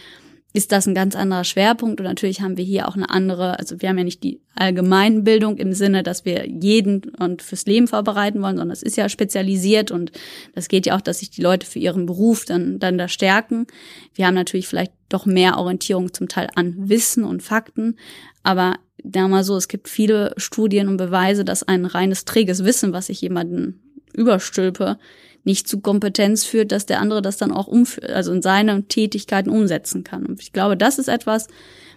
[0.55, 1.99] ist das ein ganz anderer Schwerpunkt.
[1.99, 5.57] Und natürlich haben wir hier auch eine andere, also wir haben ja nicht die Allgemeinbildung
[5.57, 9.91] im Sinne, dass wir jeden und fürs Leben vorbereiten wollen, sondern es ist ja spezialisiert
[9.91, 10.13] und
[10.53, 13.67] das geht ja auch, dass sich die Leute für ihren Beruf dann, dann da stärken.
[14.13, 17.97] Wir haben natürlich vielleicht doch mehr Orientierung zum Teil an Wissen und Fakten,
[18.41, 22.93] aber da mal so, es gibt viele Studien und Beweise, dass ein reines träges Wissen,
[22.93, 23.81] was ich jemanden
[24.13, 24.97] überstülpe,
[25.45, 29.49] nicht zu Kompetenz führt, dass der andere das dann auch umführt, also in seine Tätigkeiten
[29.49, 30.25] umsetzen kann.
[30.25, 31.47] Und ich glaube, das ist etwas,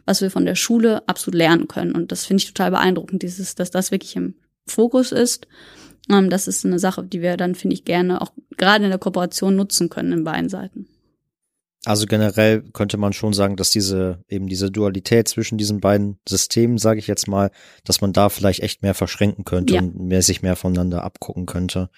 [0.05, 1.93] was wir von der Schule absolut lernen können.
[1.93, 4.35] Und das finde ich total beeindruckend, dieses, dass das wirklich im
[4.67, 5.49] Fokus ist.
[6.11, 8.99] Ähm, das ist eine Sache, die wir dann, finde ich, gerne auch gerade in der
[8.99, 10.87] Kooperation nutzen können in beiden Seiten.
[11.85, 16.77] Also generell könnte man schon sagen, dass diese eben diese Dualität zwischen diesen beiden Systemen,
[16.77, 17.51] sage ich jetzt mal,
[17.85, 19.81] dass man da vielleicht echt mehr verschränken könnte ja.
[19.81, 21.89] und mehr sich mehr voneinander abgucken könnte.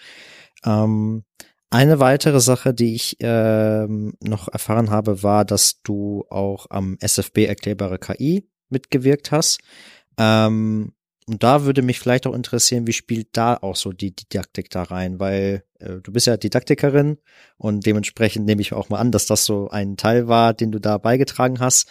[0.64, 1.25] Ähm,
[1.70, 7.46] eine weitere Sache, die ich ähm, noch erfahren habe, war, dass du auch am SFB
[7.46, 9.61] erklärbare KI mitgewirkt hast.
[10.18, 10.92] Ähm,
[11.27, 14.83] und da würde mich vielleicht auch interessieren, wie spielt da auch so die Didaktik da
[14.83, 15.20] rein?
[15.20, 17.18] Weil äh, du bist ja Didaktikerin
[17.57, 20.81] und dementsprechend nehme ich auch mal an, dass das so ein Teil war, den du
[20.81, 21.88] da beigetragen hast.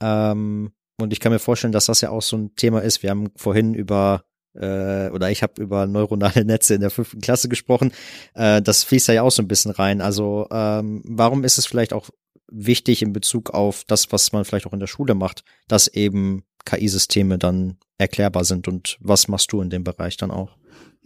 [0.00, 3.04] Ähm, und ich kann mir vorstellen, dass das ja auch so ein Thema ist.
[3.04, 7.48] Wir haben vorhin über äh, oder ich habe über neuronale Netze in der fünften Klasse
[7.48, 7.92] gesprochen.
[8.34, 10.00] Äh, das fließt da ja auch so ein bisschen rein.
[10.00, 12.10] Also ähm, warum ist es vielleicht auch
[12.50, 16.44] wichtig in Bezug auf das, was man vielleicht auch in der Schule macht, dass eben
[16.64, 20.56] KI-Systeme dann erklärbar sind und was machst du in dem Bereich dann auch?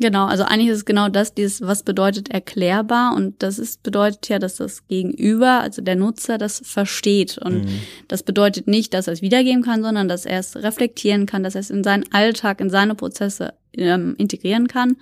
[0.01, 4.29] Genau, also eigentlich ist es genau das, dieses, was bedeutet erklärbar und das ist, bedeutet
[4.29, 7.81] ja, dass das Gegenüber, also der Nutzer, das versteht und mhm.
[8.09, 11.55] das bedeutet nicht, dass er es wiedergeben kann, sondern dass er es reflektieren kann, dass
[11.55, 14.97] er es in seinen Alltag, in seine Prozesse ähm, integrieren kann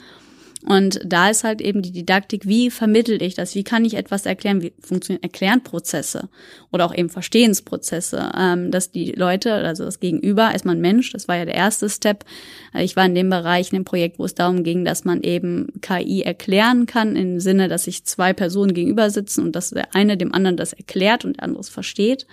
[0.65, 3.55] und da ist halt eben die Didaktik, wie vermittel ich das?
[3.57, 4.63] Wie kann ich etwas erklären?
[4.63, 6.29] Wie funktionieren Erklärensprozesse
[6.71, 8.31] oder auch eben Verstehensprozesse?
[8.39, 11.89] Ähm, dass die Leute, also das Gegenüber, ist man Mensch, das war ja der erste
[11.89, 12.25] Step.
[12.73, 15.23] Äh, ich war in dem Bereich, in dem Projekt, wo es darum ging, dass man
[15.23, 19.95] eben KI erklären kann, im Sinne, dass sich zwei Personen gegenüber sitzen und dass der
[19.97, 22.27] eine dem anderen das erklärt und der andere es versteht.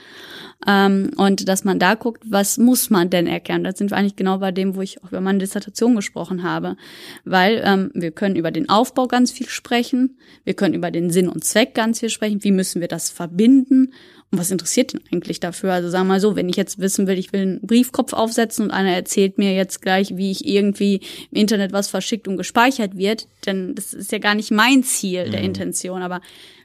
[0.68, 3.64] Ähm, und dass man da guckt, was muss man denn erklären?
[3.64, 6.76] Da sind wir eigentlich genau bei dem, wo ich auch über meine Dissertation gesprochen habe.
[7.24, 11.30] Weil ähm, wir können über den Aufbau ganz viel sprechen, wir können über den Sinn
[11.30, 13.94] und Zweck ganz viel sprechen, wie müssen wir das verbinden
[14.32, 15.72] Und was interessiert den eigentlich dafür?
[15.72, 18.66] Also sagen wir mal so, wenn ich jetzt wissen will, ich will einen Briefkopf aufsetzen
[18.66, 22.98] und einer erzählt mir jetzt gleich, wie ich irgendwie im Internet was verschickt und gespeichert
[22.98, 25.48] wird, dann das ist ja gar nicht mein Ziel der mhm.
[25.48, 26.02] Intention.
[26.02, 26.20] Aber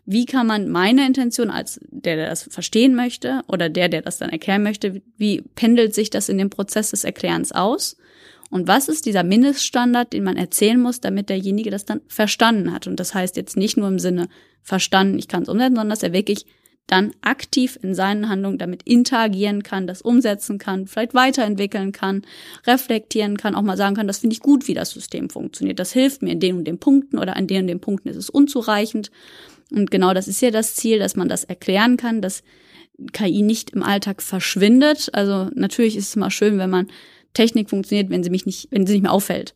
[0.07, 4.19] wie kann man meine Intention als der, der das verstehen möchte oder der, der das
[4.19, 7.97] dann erklären möchte, wie pendelt sich das in dem Prozess des Erklärens aus?
[8.51, 12.87] Und was ist dieser Mindeststandard, den man erzählen muss, damit derjenige das dann verstanden hat?
[12.87, 14.29] Und das heißt jetzt nicht nur im Sinne
[14.63, 16.47] verstanden, ich kann es umsetzen, sondern dass er wirklich
[16.87, 22.23] dann aktiv in seinen Handlungen damit interagieren kann, das umsetzen kann, vielleicht weiterentwickeln kann,
[22.67, 25.79] reflektieren kann, auch mal sagen kann, das finde ich gut, wie das System funktioniert.
[25.79, 28.17] Das hilft mir in den und den Punkten oder an den und den Punkten ist
[28.17, 29.11] es unzureichend.
[29.75, 32.43] Und genau das ist ja das Ziel, dass man das erklären kann, dass
[33.13, 35.11] KI nicht im Alltag verschwindet.
[35.13, 36.89] Also natürlich ist es immer schön, wenn man
[37.35, 39.55] Technik funktioniert, wenn sie mich nicht, wenn sie nicht mehr auffällt.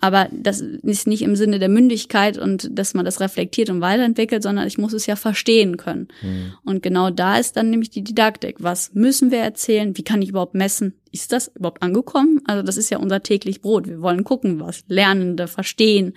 [0.00, 4.42] Aber das ist nicht im Sinne der Mündigkeit und dass man das reflektiert und weiterentwickelt,
[4.42, 6.08] sondern ich muss es ja verstehen können.
[6.22, 6.54] Mhm.
[6.64, 8.56] Und genau da ist dann nämlich die Didaktik.
[8.58, 9.96] Was müssen wir erzählen?
[9.96, 10.94] Wie kann ich überhaupt messen?
[11.12, 12.40] Ist das überhaupt angekommen?
[12.46, 13.86] Also das ist ja unser täglich Brot.
[13.86, 16.14] Wir wollen gucken, was Lernende verstehen.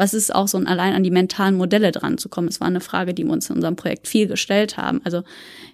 [0.00, 2.48] Was ist auch so ein allein an die mentalen Modelle dran zu kommen?
[2.48, 5.02] Es war eine Frage, die wir uns in unserem Projekt viel gestellt haben.
[5.04, 5.24] Also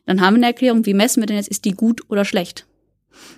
[0.05, 2.67] dann haben wir eine Erklärung, wie messen wir denn jetzt, ist die gut oder schlecht?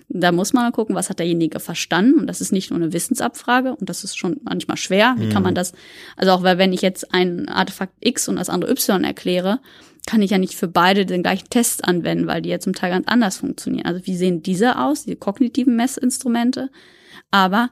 [0.09, 2.19] Da muss man gucken, was hat derjenige verstanden.
[2.19, 5.15] Und das ist nicht nur eine Wissensabfrage und das ist schon manchmal schwer.
[5.19, 5.57] Wie kann man mhm.
[5.57, 5.75] das,
[6.17, 9.61] also auch weil wenn ich jetzt ein Artefakt X und das andere Y erkläre,
[10.07, 12.93] kann ich ja nicht für beide den gleichen Test anwenden, weil die ja zum Teil
[12.93, 13.85] ganz anders funktionieren.
[13.85, 16.71] Also wie sehen diese aus, die kognitiven Messinstrumente?
[17.31, 17.69] Aber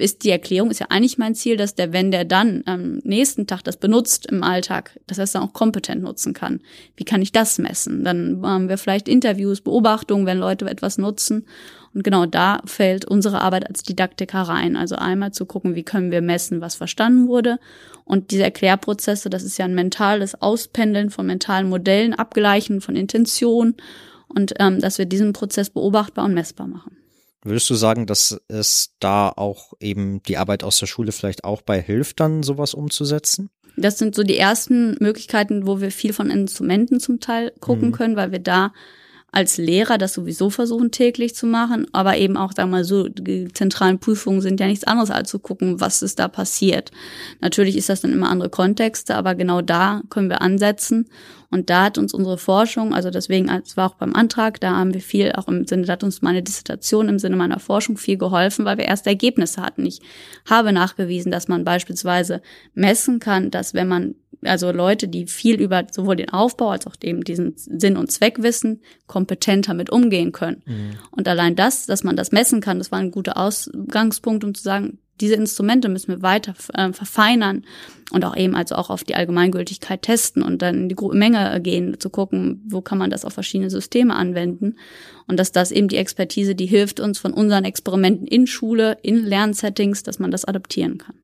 [0.00, 3.46] ist die Erklärung, ist ja eigentlich mein Ziel, dass der, wenn der dann am nächsten
[3.46, 6.60] Tag das benutzt im Alltag, dass er es dann auch kompetent nutzen kann.
[6.96, 8.04] Wie kann ich das messen?
[8.04, 11.46] Dann haben wir vielleicht Interviews, Beobachtungen, wenn Leute etwas nutzen.
[11.92, 14.76] Und genau da fällt unsere Arbeit als Didaktiker rein.
[14.76, 17.58] Also einmal zu gucken, wie können wir messen, was verstanden wurde.
[18.04, 23.74] Und diese Erklärprozesse, das ist ja ein mentales Auspendeln von mentalen Modellen, Abgleichen von Intention
[24.28, 26.99] und ähm, dass wir diesen Prozess beobachtbar und messbar machen.
[27.42, 31.62] Würdest du sagen, dass es da auch eben die Arbeit aus der Schule vielleicht auch
[31.62, 33.50] bei hilft, dann sowas umzusetzen?
[33.76, 37.92] Das sind so die ersten Möglichkeiten, wo wir viel von Instrumenten zum Teil gucken mhm.
[37.92, 38.72] können, weil wir da
[39.32, 43.08] als Lehrer das sowieso versuchen täglich zu machen, aber eben auch, sagen wir mal so,
[43.08, 46.90] die zentralen Prüfungen sind ja nichts anderes als zu gucken, was ist da passiert.
[47.40, 51.06] Natürlich ist das dann immer andere Kontexte, aber genau da können wir ansetzen
[51.50, 54.94] und da hat uns unsere Forschung, also deswegen, es war auch beim Antrag, da haben
[54.94, 58.16] wir viel, auch im Sinne, da hat uns meine Dissertation im Sinne meiner Forschung viel
[58.16, 59.84] geholfen, weil wir erste Ergebnisse hatten.
[59.84, 60.00] Ich
[60.48, 62.40] habe nachgewiesen, dass man beispielsweise
[62.74, 66.96] messen kann, dass wenn man also Leute, die viel über sowohl den Aufbau als auch
[67.02, 70.62] eben diesen Sinn und Zweck wissen, kompetenter mit umgehen können.
[70.66, 70.92] Mhm.
[71.10, 74.62] Und allein das, dass man das messen kann, das war ein guter Ausgangspunkt, um zu
[74.62, 77.64] sagen, diese Instrumente müssen wir weiter äh, verfeinern
[78.10, 82.00] und auch eben also auch auf die Allgemeingültigkeit testen und dann in die Menge gehen,
[82.00, 84.76] zu gucken, wo kann man das auf verschiedene Systeme anwenden.
[85.28, 89.24] Und dass das eben die Expertise, die hilft uns von unseren Experimenten in Schule, in
[89.24, 91.20] Lernsettings, dass man das adaptieren kann.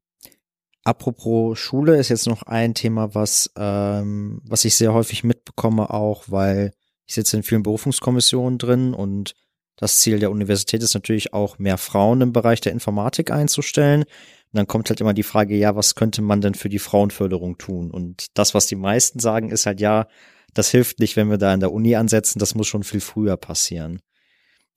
[0.86, 6.26] Apropos Schule ist jetzt noch ein Thema, was, ähm, was ich sehr häufig mitbekomme, auch
[6.28, 6.70] weil
[7.06, 9.34] ich sitze in vielen Berufungskommissionen drin und
[9.74, 14.02] das Ziel der Universität ist natürlich auch, mehr Frauen im Bereich der Informatik einzustellen.
[14.04, 17.58] Und dann kommt halt immer die Frage, ja, was könnte man denn für die Frauenförderung
[17.58, 17.90] tun?
[17.90, 20.06] Und das, was die meisten sagen, ist halt, ja,
[20.54, 23.36] das hilft nicht, wenn wir da in der Uni ansetzen, das muss schon viel früher
[23.36, 24.02] passieren.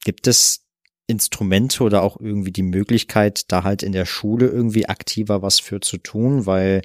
[0.04, 0.66] Gibt es
[1.10, 5.80] Instrumente oder auch irgendwie die Möglichkeit, da halt in der Schule irgendwie aktiver was für
[5.80, 6.84] zu tun, weil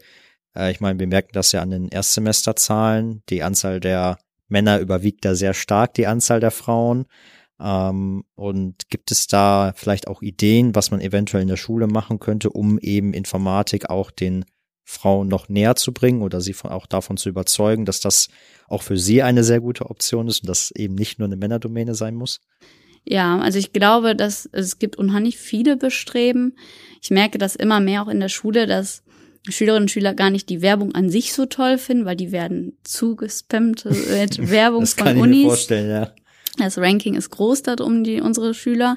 [0.57, 5.25] äh, ich meine, wir merken das ja an den Erstsemesterzahlen, die Anzahl der Männer überwiegt
[5.25, 7.07] da sehr stark die Anzahl der Frauen.
[7.61, 12.19] Ähm, und gibt es da vielleicht auch Ideen, was man eventuell in der Schule machen
[12.19, 14.45] könnte, um eben Informatik auch den
[14.85, 18.29] Frauen noch näher zu bringen oder sie von, auch davon zu überzeugen, dass das
[18.69, 21.95] auch für sie eine sehr gute Option ist und das eben nicht nur eine Männerdomäne
[21.95, 22.41] sein muss?
[23.05, 26.57] Ja, also ich glaube, dass es gibt unheimlich viele Bestreben.
[27.03, 29.03] Ich merke das immer mehr auch in der Schule, dass
[29.49, 32.79] Schülerinnen und Schüler gar nicht die Werbung an sich so toll finden, weil die werden
[32.83, 35.37] zugespammt mit Werbung das von kann Unis.
[35.37, 36.13] Ich mir vorstellen, ja.
[36.57, 38.97] Das Ranking ist groß da um die unsere Schüler.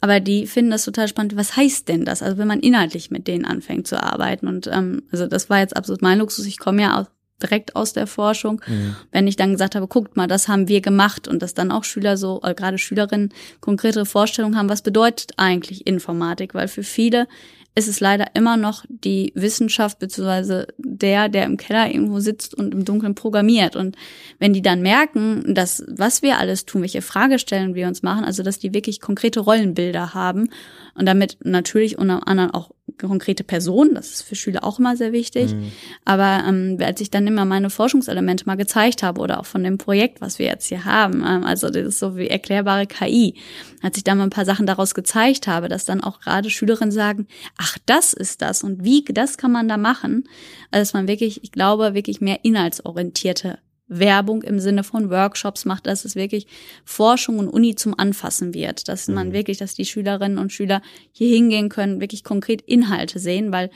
[0.00, 1.36] Aber die finden das total spannend.
[1.36, 2.22] Was heißt denn das?
[2.22, 4.48] Also wenn man inhaltlich mit denen anfängt zu arbeiten.
[4.48, 6.44] Und ähm, also das war jetzt absolut mein Luxus.
[6.44, 7.06] Ich komme ja aus,
[7.42, 8.60] direkt aus der Forschung.
[8.66, 8.96] Mhm.
[9.10, 11.84] Wenn ich dann gesagt habe, guckt mal, das haben wir gemacht und dass dann auch
[11.84, 16.54] Schüler so, oder gerade Schülerinnen konkrete Vorstellungen haben, was bedeutet eigentlich Informatik?
[16.54, 17.26] Weil für viele
[17.74, 22.74] ist es leider immer noch die Wissenschaft beziehungsweise der, der im Keller irgendwo sitzt und
[22.74, 23.76] im Dunkeln programmiert.
[23.76, 23.96] Und
[24.38, 28.42] wenn die dann merken, dass was wir alles tun, welche Fragestellungen wir uns machen, also
[28.42, 30.50] dass die wirklich konkrete Rollenbilder haben
[30.94, 32.72] und damit natürlich unter anderem auch
[33.08, 35.54] konkrete Person, das ist für Schüler auch immer sehr wichtig.
[35.54, 35.72] Mhm.
[36.04, 39.78] Aber ähm, als ich dann immer meine Forschungselemente mal gezeigt habe oder auch von dem
[39.78, 43.34] Projekt, was wir jetzt hier haben, ähm, also das ist so wie erklärbare KI,
[43.82, 46.92] als ich dann mal ein paar Sachen daraus gezeigt habe, dass dann auch gerade Schülerinnen
[46.92, 47.26] sagen,
[47.56, 50.24] ach, das ist das und wie, das kann man da machen,
[50.70, 55.86] also dass man wirklich, ich glaube, wirklich mehr inhaltsorientierte Werbung im Sinne von Workshops macht,
[55.86, 56.46] dass es wirklich
[56.84, 59.32] Forschung und Uni zum Anfassen wird, dass man mhm.
[59.32, 63.70] wirklich, dass die Schülerinnen und Schüler hier hingehen können, wirklich konkret Inhalte sehen, weil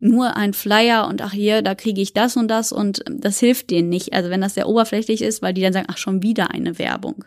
[0.00, 3.70] nur ein Flyer und ach hier, da kriege ich das und das und das hilft
[3.70, 4.14] denen nicht.
[4.14, 7.26] Also wenn das sehr oberflächlich ist, weil die dann sagen, ach schon wieder eine Werbung.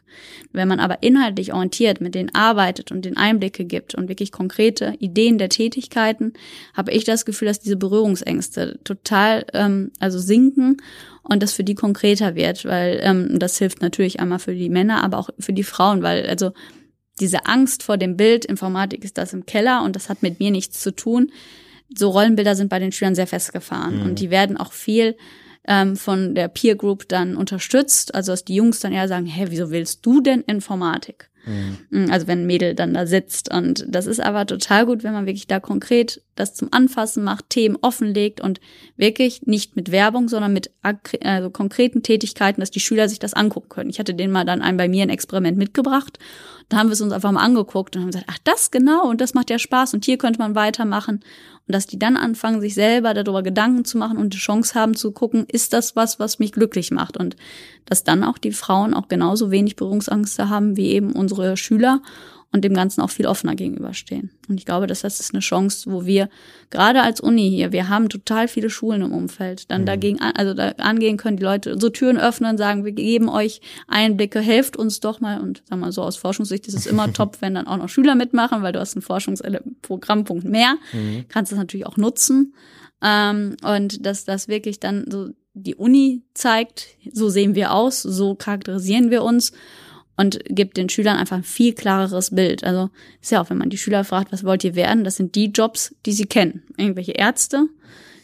[0.51, 4.95] Wenn man aber inhaltlich orientiert mit denen arbeitet und den Einblicke gibt und wirklich konkrete
[4.97, 6.33] Ideen der Tätigkeiten,
[6.73, 10.77] habe ich das Gefühl, dass diese Berührungsängste total ähm, also sinken
[11.23, 15.03] und das für die konkreter wird, weil ähm, das hilft natürlich einmal für die Männer,
[15.03, 16.51] aber auch für die Frauen, weil also
[17.19, 20.51] diese Angst vor dem Bild, Informatik ist das im Keller und das hat mit mir
[20.51, 21.31] nichts zu tun.
[21.95, 24.03] So Rollenbilder sind bei den Schülern sehr festgefahren mhm.
[24.03, 25.15] und die werden auch viel
[25.67, 28.15] ähm, von der Peer Group dann unterstützt.
[28.15, 31.29] Also dass die Jungs dann eher sagen, hä, wieso willst du denn Informatik?
[31.45, 32.09] Mhm.
[32.09, 33.53] Also wenn ein Mädel dann da sitzt.
[33.53, 37.49] Und das ist aber total gut, wenn man wirklich da konkret das zum Anfassen macht,
[37.49, 38.59] Themen offenlegt und
[38.97, 40.71] wirklich nicht mit Werbung, sondern mit
[41.21, 43.89] also konkreten Tätigkeiten, dass die Schüler sich das angucken können.
[43.89, 46.17] Ich hatte denen mal dann ein bei mir ein Experiment mitgebracht.
[46.69, 49.21] Da haben wir es uns einfach mal angeguckt und haben gesagt, ach das genau und
[49.21, 51.19] das macht ja Spaß und hier könnte man weitermachen.
[51.67, 54.95] Und dass die dann anfangen, sich selber darüber Gedanken zu machen und die Chance haben
[54.95, 57.15] zu gucken, ist das was, was mich glücklich macht?
[57.15, 57.37] Und
[57.85, 62.01] dass dann auch die Frauen auch genauso wenig Berührungsangst haben wie eben unsere Schüler
[62.53, 64.29] und dem Ganzen auch viel offener gegenüberstehen.
[64.47, 66.29] Und ich glaube, dass das ist eine Chance, wo wir
[66.69, 69.85] gerade als Uni hier, wir haben total viele Schulen im Umfeld, dann mhm.
[69.87, 74.39] dagegen, also da angehen können, die Leute so Türen öffnen, sagen, wir geben euch Einblicke,
[74.39, 75.41] helft uns doch mal.
[75.41, 78.13] Und sag mal so aus Forschungssicht ist es immer top, wenn dann auch noch Schüler
[78.13, 81.25] mitmachen, weil du hast einen Forschungsprogrammpunkt mehr, mhm.
[81.29, 82.53] kannst das natürlich auch nutzen.
[83.01, 88.35] Ähm, und dass das wirklich dann so die Uni zeigt, so sehen wir aus, so
[88.35, 89.53] charakterisieren wir uns
[90.17, 92.63] und gibt den Schülern einfach ein viel klareres Bild.
[92.63, 92.89] Also
[93.21, 95.47] ist ja auch, wenn man die Schüler fragt, was wollt ihr werden, das sind die
[95.47, 96.63] Jobs, die sie kennen.
[96.77, 97.67] Irgendwelche Ärzte,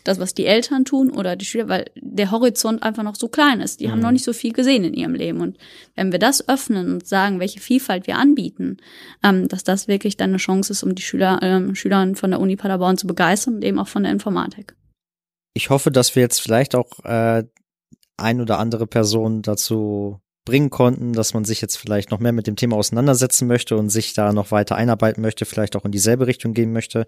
[0.03, 3.59] das, was die Eltern tun oder die Schüler, weil der Horizont einfach noch so klein
[3.61, 3.79] ist.
[3.79, 3.91] Die mhm.
[3.91, 5.41] haben noch nicht so viel gesehen in ihrem Leben.
[5.41, 5.57] Und
[5.95, 8.77] wenn wir das öffnen und sagen, welche Vielfalt wir anbieten,
[9.23, 12.39] ähm, dass das wirklich dann eine Chance ist, um die Schüler, ähm, Schülern von der
[12.39, 14.75] Uni Paderborn zu begeistern und eben auch von der Informatik.
[15.53, 17.43] Ich hoffe, dass wir jetzt vielleicht auch äh,
[18.17, 22.47] ein oder andere Person dazu bringen konnten, dass man sich jetzt vielleicht noch mehr mit
[22.47, 26.25] dem Thema auseinandersetzen möchte und sich da noch weiter einarbeiten möchte, vielleicht auch in dieselbe
[26.25, 27.05] Richtung gehen möchte.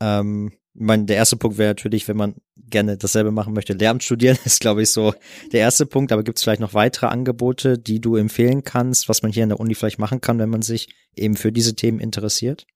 [0.00, 4.04] Ähm, ich meine, der erste Punkt wäre natürlich, wenn man gerne dasselbe machen möchte, Lehramt
[4.04, 5.14] studieren, ist, glaube ich, so
[5.52, 6.12] der erste Punkt.
[6.12, 9.48] Aber gibt es vielleicht noch weitere Angebote, die du empfehlen kannst, was man hier in
[9.48, 12.66] der Uni vielleicht machen kann, wenn man sich eben für diese Themen interessiert?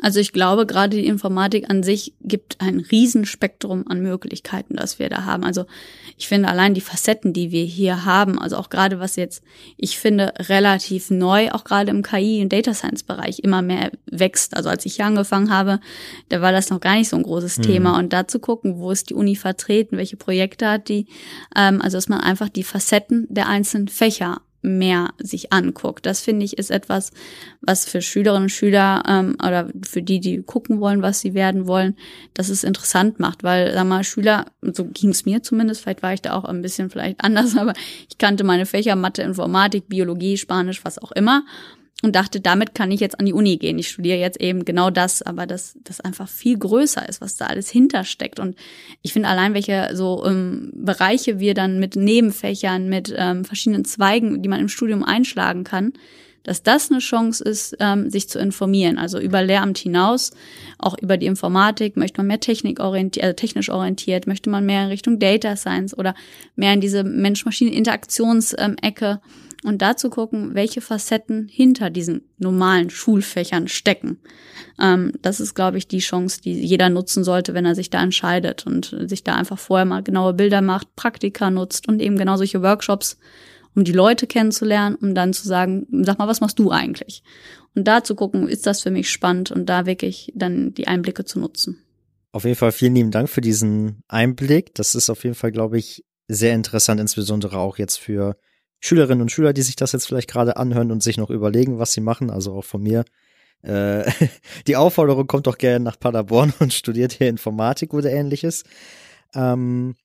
[0.00, 5.08] Also ich glaube, gerade die Informatik an sich gibt ein Riesenspektrum an Möglichkeiten, das wir
[5.08, 5.44] da haben.
[5.44, 5.66] Also
[6.16, 9.42] ich finde allein die Facetten, die wir hier haben, also auch gerade was jetzt,
[9.76, 14.56] ich finde, relativ neu, auch gerade im KI- und Data Science-Bereich immer mehr wächst.
[14.56, 15.80] Also als ich hier angefangen habe,
[16.28, 17.62] da war das noch gar nicht so ein großes mhm.
[17.62, 17.98] Thema.
[17.98, 21.06] Und da zu gucken, wo ist die Uni vertreten, welche Projekte hat die,
[21.56, 26.06] ähm, also dass man einfach die Facetten der einzelnen Fächer mehr sich anguckt.
[26.06, 27.12] Das finde ich ist etwas,
[27.60, 31.66] was für Schülerinnen und Schüler ähm, oder für die, die gucken wollen, was sie werden
[31.66, 31.96] wollen,
[32.32, 36.14] dass es interessant macht, weil sag mal Schüler, so ging es mir zumindest, vielleicht war
[36.14, 37.74] ich da auch ein bisschen vielleicht anders, aber
[38.08, 41.44] ich kannte meine Fächer Mathe, Informatik, Biologie, Spanisch, was auch immer
[42.04, 43.78] und dachte, damit kann ich jetzt an die Uni gehen.
[43.78, 47.46] Ich studiere jetzt eben genau das, aber das, das einfach viel größer ist, was da
[47.46, 48.38] alles hintersteckt.
[48.38, 48.56] Und
[49.02, 54.42] ich finde allein, welche so ähm, Bereiche wir dann mit Nebenfächern, mit ähm, verschiedenen Zweigen,
[54.42, 55.94] die man im Studium einschlagen kann,
[56.44, 58.98] dass das eine Chance ist, ähm, sich zu informieren.
[58.98, 60.30] Also über Lehramt hinaus,
[60.78, 64.82] auch über die Informatik, möchte man mehr Technik orientiert, also technisch orientiert, möchte man mehr
[64.82, 66.14] in Richtung Data Science oder
[66.54, 69.06] mehr in diese Mensch-Maschinen-Interaktionsecke.
[69.06, 69.18] Ähm,
[69.64, 74.18] und dazu gucken, welche Facetten hinter diesen normalen Schulfächern stecken.
[74.78, 78.02] Ähm, das ist, glaube ich, die Chance, die jeder nutzen sollte, wenn er sich da
[78.02, 82.36] entscheidet und sich da einfach vorher mal genaue Bilder macht, Praktika nutzt und eben genau
[82.36, 83.18] solche Workshops,
[83.74, 87.22] um die Leute kennenzulernen, um dann zu sagen, sag mal, was machst du eigentlich?
[87.74, 91.24] Und da zu gucken, ist das für mich spannend und da wirklich dann die Einblicke
[91.24, 91.78] zu nutzen.
[92.32, 94.74] Auf jeden Fall vielen lieben Dank für diesen Einblick.
[94.74, 98.36] Das ist auf jeden Fall, glaube ich, sehr interessant, insbesondere auch jetzt für
[98.84, 101.94] Schülerinnen und Schüler, die sich das jetzt vielleicht gerade anhören und sich noch überlegen, was
[101.94, 103.06] sie machen, also auch von mir.
[103.62, 104.04] Äh,
[104.66, 108.62] die Aufforderung kommt doch gerne nach Paderborn und studiert hier Informatik oder ähnliches.
[109.34, 109.96] Ähm,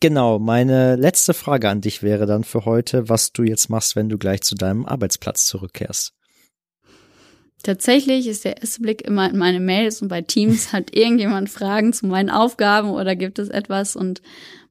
[0.00, 4.10] genau, meine letzte Frage an dich wäre dann für heute, was du jetzt machst, wenn
[4.10, 6.12] du gleich zu deinem Arbeitsplatz zurückkehrst.
[7.62, 11.92] Tatsächlich ist der erste Blick immer in meine Mails und bei Teams hat irgendjemand Fragen
[11.92, 14.20] zu meinen Aufgaben oder gibt es etwas und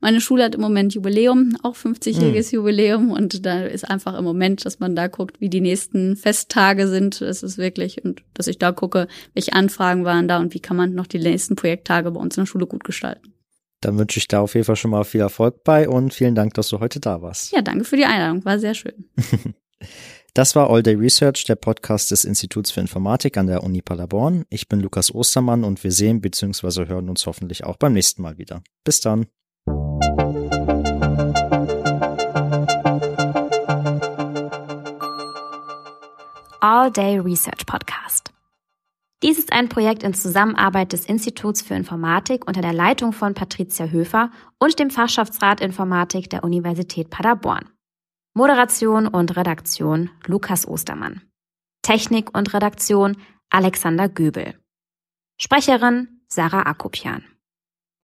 [0.02, 2.56] meine Schule hat im Moment Jubiläum, auch 50-jähriges hm.
[2.56, 6.88] Jubiläum und da ist einfach im Moment, dass man da guckt, wie die nächsten Festtage
[6.88, 7.22] sind.
[7.22, 10.76] Es ist wirklich und dass ich da gucke, welche Anfragen waren da und wie kann
[10.76, 13.34] man noch die nächsten Projekttage bei uns in der Schule gut gestalten.
[13.80, 16.56] Dann wünsche ich da auf jeden Fall schon mal viel Erfolg bei und vielen Dank,
[16.56, 17.52] dass du heute da warst.
[17.52, 19.06] Ja, danke für die Einladung, war sehr schön.
[20.34, 24.46] Das war All Day Research, der Podcast des Instituts für Informatik an der Uni Paderborn.
[24.50, 26.88] Ich bin Lukas Ostermann und wir sehen bzw.
[26.88, 28.64] hören uns hoffentlich auch beim nächsten Mal wieder.
[28.86, 29.28] Bis dann.
[36.62, 38.32] All Day Research Podcast.
[39.24, 43.88] Dies ist ein Projekt in Zusammenarbeit des Instituts für Informatik unter der Leitung von Patricia
[43.88, 47.68] Höfer und dem Fachschaftsrat Informatik der Universität Paderborn.
[48.34, 51.22] Moderation und Redaktion Lukas Ostermann.
[51.82, 53.18] Technik und Redaktion
[53.50, 54.58] Alexander Göbel.
[55.38, 57.26] Sprecherin Sarah Akopian.